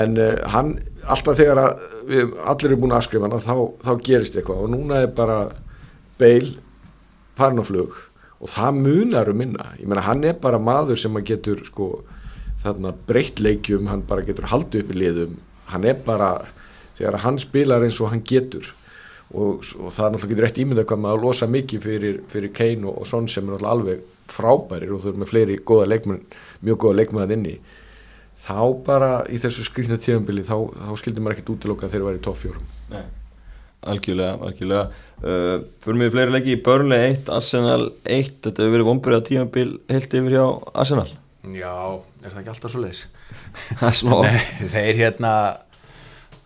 [0.00, 0.72] en uh, hann
[1.14, 3.54] alltaf þegar að við allir eru búin að afskrifa hann þá,
[3.86, 4.64] þá gerist eitthvað.
[4.66, 5.38] Og núna er bara
[6.18, 6.56] Bale
[7.38, 7.94] farin á flug
[8.42, 9.70] og það munar um minna.
[9.78, 11.88] Ég meina hann er bara maður sem að getur sko
[12.62, 15.36] þarna breytt leikjum hann bara getur haldið upp í liðum.
[15.70, 16.32] Hann er bara,
[16.98, 18.66] þegar hann spilar eins og hann getur.
[19.32, 22.90] Og, og það er náttúrulega getur rétt ímyndað hvað maður losa mikið fyrir, fyrir Kane
[22.90, 26.20] og, og Son sem er náttúrulega alveg frábærir og þau eru með fleiri góða leikmenn,
[26.66, 27.56] mjög góða leikmenn inni.
[28.42, 32.20] Þá bara í þessu skrýtna tíðanbili þá, þá skildi maður ekkert útiloka þegar þeir væri
[32.20, 32.70] í topp fjórum.
[32.92, 33.04] Nei
[33.82, 34.84] Algjörlega, algjörlega.
[35.22, 36.54] Uh, Fyrir mig fleiri leiki.
[36.54, 40.44] Í Burnley 1, Arsenal 1 Þetta hefur verið vonbyrjað tímabil heilt yfir hjá
[40.84, 41.08] Arsenal.
[41.50, 41.74] Já,
[42.22, 43.04] er það ekki alltaf svo leiðis?
[43.82, 45.32] Er Nei, þeir hérna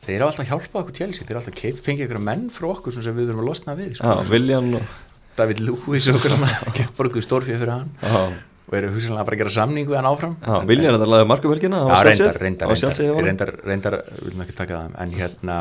[0.07, 2.95] þeir eru alltaf hjálpað okkur tjelsi þeir eru alltaf keif, fengið ykkur menn frá okkur
[2.95, 4.13] sem við þurfum að losna við sko.
[4.13, 4.93] Já, Viljan og
[5.37, 6.37] David Lewis og okkur
[6.79, 7.91] kempar okkur stórfið fyrir hann.
[8.01, 8.21] Já,
[8.67, 10.37] og eru hugsanlega að fara að gera samningu við hann áfram.
[10.41, 14.47] Já Viljan er þetta laðið markaverkina Já, reyndar, reyndar, reyndar, reyndar reyndar, reyndar, við viljum
[14.47, 15.59] ekki taka það en hérna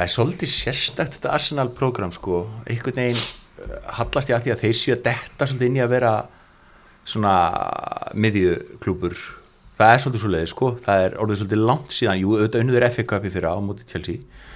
[0.00, 4.62] það er svolítið sérstakt þetta Arsenal-program sko, einhvern veginn uh, hallast ég að því að
[4.62, 6.12] þeir séu að detta svolítið inn í að vera
[7.10, 7.34] svona
[8.16, 9.18] miðjuklúpur
[9.76, 13.04] það er svolítið svolítið sko, það er orðið svolítið langt síðan, jú, auðvitað unnur FA
[13.12, 14.46] Cupi fyrir á móti Chelsea.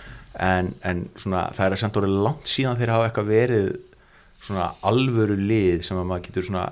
[0.45, 3.68] En, en svona það er samt orðið langt síðan þeir hafa eitthvað verið
[4.45, 6.64] svona alvöru lið sem að maður getur svona,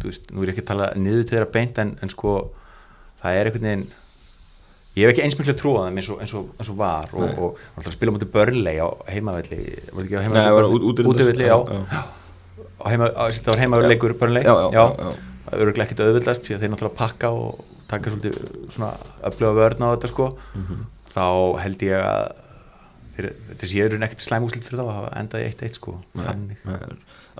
[0.00, 2.34] þú veist, nú er ekki að tala niður til þeirra beint en, en sko
[3.20, 3.86] það er einhvern veginn
[4.94, 7.38] ég hef ekki eins miklu trúið þeim eins og, eins og, eins og var og,
[7.38, 10.66] og, og spila mútið börnlei á heimavelli var þetta ekki á Nei, það var.
[11.50, 11.58] Á á,
[13.58, 14.44] heimavelleikur börnlei
[15.44, 18.38] það eru ekkert auðvildast því að þeir náttúrulega pakka og taka svolítið
[18.74, 18.92] svona
[19.28, 20.30] öfluga vörn á þetta sko.
[20.54, 20.84] Mhm.
[21.14, 21.26] þá
[21.62, 22.22] held ég að
[23.60, 25.92] þessi ég eru nekkert slæmúslit fyrir þá hafa endað í 1-1 sko.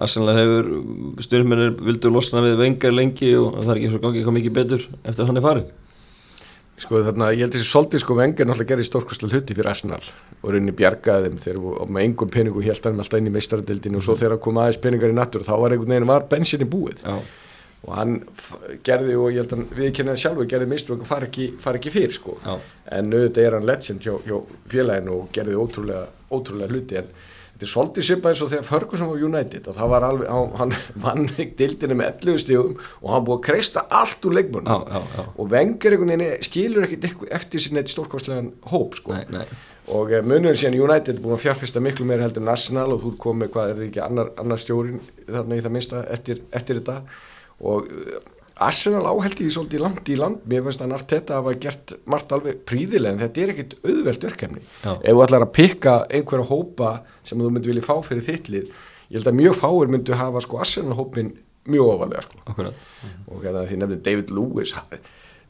[0.04, 0.68] Arsenal hefur
[1.22, 4.86] styrmennir vildu losna við vengar lengi og það er ekki svo gangið eitthvað mikið betur
[5.02, 5.66] eftir að hann er farin
[6.84, 10.02] Sko þarna, ég held þessi svolítið sko vengar náttúrulega gerði stórkostlega hluti fyrir Arsenal
[10.42, 14.00] og rauninni bjargaði þeim þegar og með engum peningu held hann alltaf inn í meistaradildinu
[14.00, 17.00] og svo þegar kom aðeins peningar í nattur þá var einhvern veginn var bensinni búið.
[17.00, 17.16] Já,
[17.84, 18.14] og hann
[18.84, 22.16] gerði og ég held hann viðkennaði sjálfur gerði mistur og fara ekki, fara ekki fyrir
[22.16, 22.36] sko.
[22.44, 22.54] Já.
[22.98, 24.36] en auðvitað er hann legend hjá, hjá
[24.72, 27.10] félaginu og gerði ótrúlega, ótrúlega hluti en
[27.54, 30.54] þetta er svolítið svipað eins og þegar Ferguson var United og það var alveg, hann,
[30.58, 30.72] hann
[31.04, 31.28] vann
[31.60, 35.22] dildinu með 11 stíðum og hann búið að kreista allt úr leikmönnum já, já, já.
[35.30, 39.14] og vengur einhvern veginn skilur eitthvað eftir sér neitt stórkostlegan hóp sko.
[39.14, 39.46] Nei, nei.
[39.94, 43.14] og uh, munurinn síðan United búin að fjárfesta miklu meira heldur en Arsenal og þú
[43.22, 47.00] komið hvað er það ekki annar, annar stjórin þarna í það minnsta eftir, eftir þetta
[47.62, 50.42] og uh, Arsenal áheldi því svolítið langt í land.
[50.46, 54.62] Mér finnst að Arteta hafa gert margt alveg príðilega en þetta er ekkit auðvelt verkefni.
[54.84, 54.92] Já.
[54.94, 56.90] ef þú ætlar að pikka einhverja hópa
[57.26, 58.68] sem þú myndi vilja fá fyrir þittlið
[59.10, 61.34] ég held að mjög fáir myndu hafa sko Arsenal hópin
[61.70, 62.40] mjög ofalega sko.
[62.46, 62.86] Akkurat.
[63.30, 64.98] Og hérna því nefnir David Lewis það,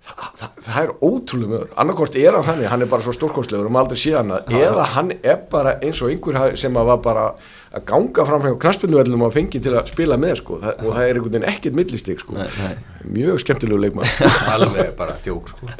[0.04, 1.74] það, það, það er ótrúlega mögur.
[1.84, 4.88] Annarkort er hann þannig, hann er bara svo stórkostlegur og maður aldrei síðan að eða
[4.94, 7.26] hann er bara eins og einhver sem að var bara
[7.74, 10.58] að ganga fram hjá knaspinnuvellinum og fengi til að spila með sko.
[10.62, 12.36] Það, og það er einhvern veginn ekkert millistig sko.
[12.36, 12.74] Nei, nei.
[13.16, 14.10] mjög skemmtilegu leikmann
[14.54, 15.70] alveg bara djók sko.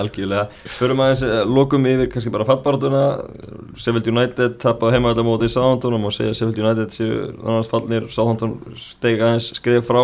[0.00, 3.04] Algjörlega, förum aðeins, eh, lokum yfir kannski bara fallbaratuna
[3.76, 8.10] Sheffield United tapað heima þetta móti í Southampton og segja Sheffield United séu annars fallnir.
[8.12, 10.02] Southampton steg aðeins skrif frá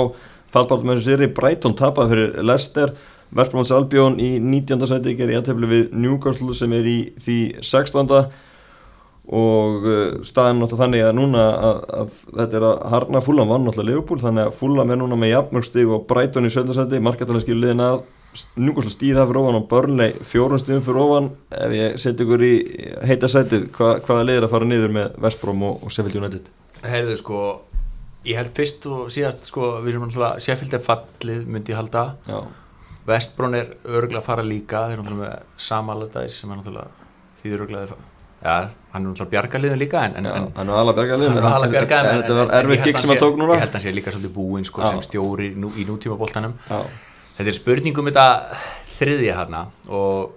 [0.54, 2.96] fallbaratum með þessu séri, Brighton tapað fyrir Leicester,
[3.36, 4.86] Verkbróns Albjón í 19.
[4.88, 8.12] sæti gerir jættefli við Newcastle sem er í því 16.
[9.26, 13.64] og uh, staðan náttúrulega þannig að núna að, að þetta er að harna Fulham vann
[13.66, 17.62] náttúrulega Leopold þannig að Fulham er núna með jafnmörgstig og Brighton í sjöldasæti, markatalega skilur
[17.64, 18.04] liðin að
[18.60, 21.28] Newcastle stíð það fyrir ofan og Burnley fjórun stíðum fyrir ofan.
[21.56, 22.52] Ef ég seti ykkur í
[23.08, 26.50] heita sætið hva, hvaða lið er að fara niður með Vestbrom og, og Sheffield United?
[26.84, 27.38] Heyrðu sko,
[28.28, 32.04] ég held fyrst og síðast sko, við erum náttúrulega Sheffield er fallið, myndi ég halda.
[32.28, 32.38] Já,
[33.06, 35.06] Vestbrón er örgulega að fara líka þeir eru
[36.58, 37.96] náttúrulega
[38.42, 38.56] er ja,
[38.92, 41.76] hann er náttúrulega bjargaliðin líka en, en, já en hann er alveg hann er alveg
[41.76, 43.58] bjargað en þetta var erfið gig sem hann tók núna.
[43.58, 44.88] ég held að hann sé líka svolítið búinn sko, Já.
[44.94, 46.80] sem stjóri nú, í nútíma boltanum Já,
[47.38, 48.26] þetta er spurning um þetta
[48.96, 50.34] þriðja hana og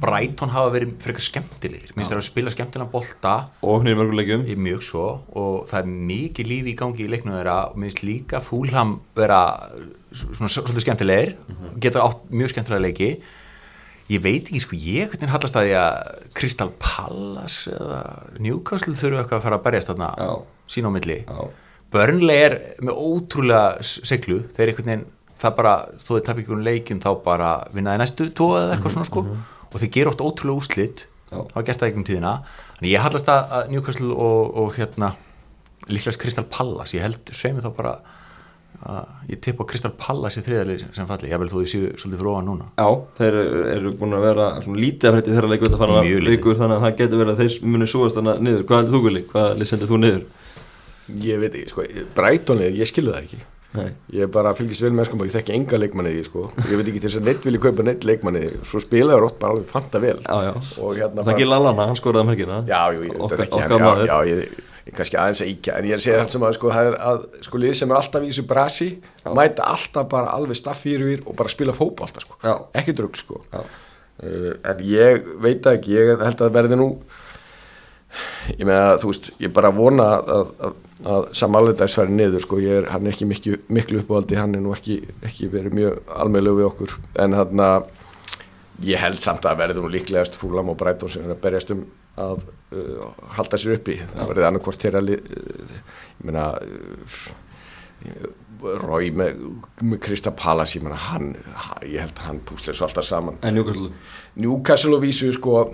[0.00, 1.92] Brighton hafa verið frekar skemmtilegir.
[1.94, 3.34] Minnst þeir hafa spilað skemmtilegan bolta.
[3.62, 5.04] Og hún er mörgulegjum í mjög svo
[5.36, 9.42] og það er mikið lífi í gangi í leiknum þeirra og minnst líka fúlham vera
[10.10, 11.34] svona svolítið skemmtilegir.
[11.84, 13.10] Geta átt mjög skemmtilega leiki
[14.12, 18.00] ég veit ekki sko, ég hvernig hallast að því að Crystal Palace eða
[18.44, 20.30] Newcastle þurfu eitthvað að fara að berjast þarna Já.
[20.74, 21.18] sín á milli.
[21.24, 21.48] Já,
[21.94, 25.06] Burnley er með ótrúlega s- siglu, þeir einhvern veginn
[25.44, 25.74] það bara,
[26.04, 29.24] þó þið tapir ekki um leikin þá bara vinnaði næstu tvo eða eitthvað svona sko.
[29.74, 30.58] Og þeir gera oft ótrúlega
[31.32, 31.38] Já.
[31.54, 32.32] hafa gert það einhvern tíðina.
[32.80, 35.14] En ég hallast að, að Newcastle og, og hérna
[35.88, 37.94] líklegast Crystal Palace, ég held sveimi þá bara
[38.84, 41.90] að ég tipp á Crystal Palace í þriðalið sem falli, ég vil þó því séu
[41.96, 43.38] svolítið fyrir ofan núna Já, þeir
[43.74, 46.58] eru, búin að vera svona lítið af hrætti þeirra leikur þetta fann Mjög að leikur
[46.60, 48.66] þannig að það getur verið að þeir muni súast þannig niður.
[48.68, 49.22] Hvað heldur þú Gulli?
[49.32, 50.24] Hvað lið sendir þú niður?
[51.08, 51.84] ég veit ekki, sko,
[52.16, 53.40] Brightonlega, ég skilu það ekki
[53.74, 56.44] Nei, ég er bara að fylgjast vel með sko, ég þekki enga leikmanni sko.
[56.62, 59.56] ég veit ekki til þess að neitt vilja kaupa neitt leikmanni svo spilaður ótt bara
[59.56, 60.52] alveg fanta vel já, já.
[60.78, 62.28] og hérna Það ekki Lallana, hann skoraði
[64.84, 66.44] Já, þetta já, já, kannski aðeins að íkja, en ég er að segja hann sem
[66.44, 68.88] að sko, það er að, sko, lið sem er alltaf í þessu brasi,
[69.32, 72.54] mæta alltaf bara alveg staffýruvir og bara spila fótbolta, sko, Já.
[72.74, 73.62] ekki drugl, sko, Já.
[73.64, 76.88] uh, en ég veit ekki, ég held að það verði nú,
[78.52, 80.76] ég meina þú veist, ég bara vona að, að,
[81.16, 84.62] að samalvitaðis færi niður sko, ég er, hann er ekki miklu, miklu uppáhaldi hann er
[84.62, 87.88] nú ekki, ekki verið mjög almeinlegu við okkur, en hann að
[88.84, 91.86] ég held samt að verður nú líklegast fúlam og Breitón sem er að berjast um
[92.20, 93.08] að uh,
[93.38, 95.74] halda sér uppi það verður annarkvort þeirra uh,
[96.20, 97.26] ég meina uh,
[98.64, 99.40] Rói með,
[99.82, 101.34] með Krista Pallas ég meina hann,
[101.84, 103.90] ég held að hann púslega svo alltaf saman En Newcastle?
[104.40, 105.66] Newcastle og vísu sko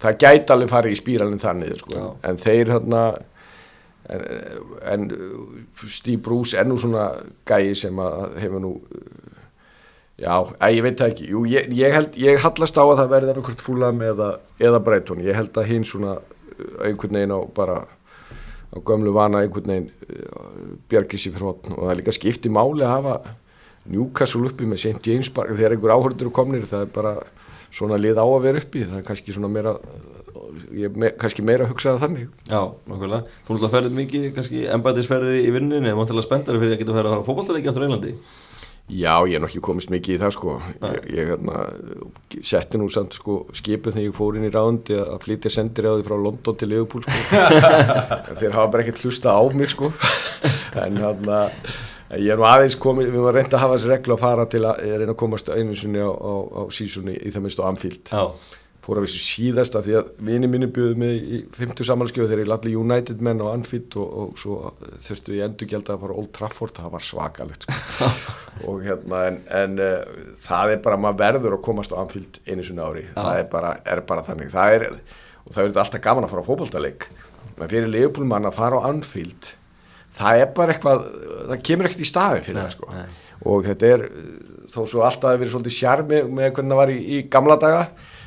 [0.00, 2.14] það gæti alveg farið í spíralinn þannig sko.
[2.24, 3.02] en þeir hérna
[4.10, 4.24] en,
[4.92, 5.06] en
[5.86, 7.10] Steve Bruce er nú svona
[7.48, 8.72] gæi sem að hefur nú
[10.20, 11.30] já, að, ég veit það ekki.
[11.32, 14.28] Jú, ég, ég, held, ég hallast á að það verði einhvert fúlam eða,
[14.60, 16.18] eða breytun ég held að hinn svona
[16.84, 17.80] einhvern veginn á bara
[18.70, 19.90] á gömlu vana einhvern veginn
[20.90, 23.36] bjargis í frótn og það er líka skipti máli að hafa
[23.90, 25.00] Newcastle uppi með St.
[25.08, 26.66] James Park þegar einhver áhörður komnir.
[26.68, 27.14] Það er bara
[27.72, 28.84] svona lið á að vera uppi.
[28.84, 29.76] Það er kannski svona meira
[30.76, 32.28] ég me, kannski meira að hugsa það þannig.
[32.50, 32.60] Já,
[32.90, 36.94] nákvæmlega, þú náttúrulega ferðið mikið kannski embætisferðir í vinninni en vantilega spendari fyrir að geta
[36.94, 38.14] að fara að fókbaltaleiki áttur Englandi
[38.90, 40.54] Já, ég er nokkið komist mikið í það sko.
[40.82, 41.60] Ég, ég hérna,
[42.46, 45.92] setti nú samt sko skipið þegar ég fór inn í ráðundi að flytja sendir á
[45.94, 47.44] því frá London til Liverpool sko.
[48.40, 49.92] Þeir hafa bara ekkert hlusta á mig sko.
[50.80, 51.44] En hérna
[52.18, 54.64] ég er nú aðeins komið, við varum reynd að hafa þessi reglu að fara til
[54.66, 58.10] að, reynd að komast einu sinni á, á, á sísunni í það minnst á Anfield.
[58.10, 58.24] Já
[58.80, 62.42] fór að vissu síðast að því að vini minni bjöðu mig í 50 samanskjöfu þegar
[62.42, 64.56] ég lalli United menn á Anfield og, og svo
[65.04, 68.10] þurftu ég endur gælda að fara Old Trafford, það var svakalegt sko.
[68.72, 72.64] og hérna en, en uh, það er bara, maður verður að komast á Anfield einu
[72.66, 73.16] svona ári, ja.
[73.18, 74.86] það er bara, er bara þannig, það er,
[75.44, 77.08] og það er alltaf gaman að fara á fókbaltaleik,
[77.60, 79.54] menn fyrir leifbúlmann að fara á Anfield
[80.16, 81.04] það er bara eitthvað,
[81.50, 83.18] það kemur ekkert í staði fyrir það sko, nei.
[83.50, 84.06] og þetta er
[84.70, 87.84] þó svo alltaf að vera svolítið sjarmi með hvernig það var í, í gamla daga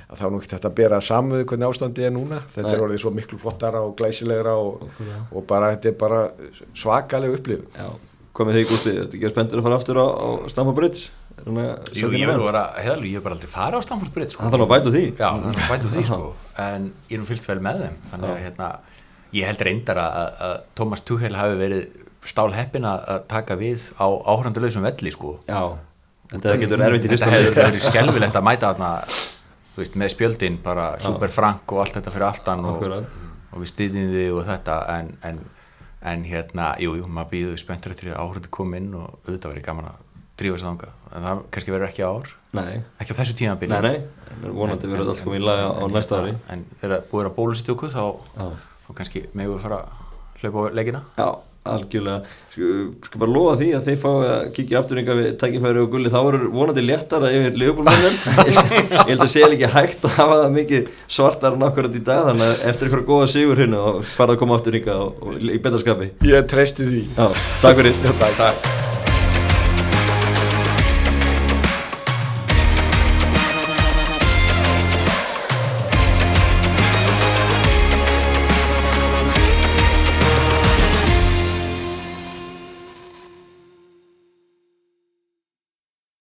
[0.09, 2.39] að þá er nú ekki þetta að bera samuðu hvernig ástandi er núna.
[2.53, 2.75] Þetta Nei.
[2.77, 4.87] er orðið svo miklu flottara og glæsilegra og,
[5.31, 6.21] og bara þetta er bara
[6.77, 7.67] svakalega upplifun.
[8.33, 11.11] Komið þig úti, þetta ger spendur að fara aftur á, á Stamford Bridge?
[11.43, 14.45] Jú, ég verður að vera, heðalú, ég hef bara aldrei farið á Stamford Bridge sko.
[14.45, 15.03] Það þarf að bætu því.
[15.11, 16.31] Já, það þarf að bætu því sko.
[16.63, 18.69] En ég er nú fylgst vel með þeim þannig að hérna,
[19.33, 24.07] ég held reyndar að, að Thomas Tuchel hafi verið stál heppin að taka við á
[24.07, 25.35] áhranduleysum velli sko.
[25.49, 25.73] Já,
[26.31, 28.91] þetta getur erfitt í fyrsta Þetta hefur verið skelvilegt að mæta þarna
[29.78, 34.09] veist, með spjöldin bara super frank og allt þetta fyrir aftan og, og við stýðum
[34.13, 35.39] þið og þetta en, en,
[36.13, 39.67] en hérna, jú, jú, maður býður spenntur eftir að áhröndu koma inn og auðvitað verið
[39.69, 40.01] gaman að
[40.41, 42.30] drífa sér þánga en það kannski verður ekki ár.
[42.53, 42.76] Nei.
[43.01, 46.36] ekki á þessu tíma Nei, nei, vonandi verður alltaf komið í laga á næsta ári.
[46.53, 48.05] En þegar búið að bólusitt okkur þá,
[48.86, 51.28] þá kannski meður fara að hlaupa á leggina Já
[51.64, 52.20] algjörlega,
[52.53, 52.70] sko,
[53.07, 56.20] sko bara lofa því að þeir fá að kíkja afturringa við tækifæri og gulli, þá
[56.22, 58.20] eru vonandi léttara yfir liðbólmennum,
[59.07, 62.47] ég held að sé ekki hægt að hafa það mikið svartar nákvæmlega í dag, þannig
[62.49, 65.01] að eftir einhverja góða sigur hérna og fara að koma afturringa
[65.39, 67.03] í betarskapi Ég treysti því.
[67.16, 67.28] Já,
[67.64, 68.01] Takk fyrir.
[68.39, 68.82] Takk.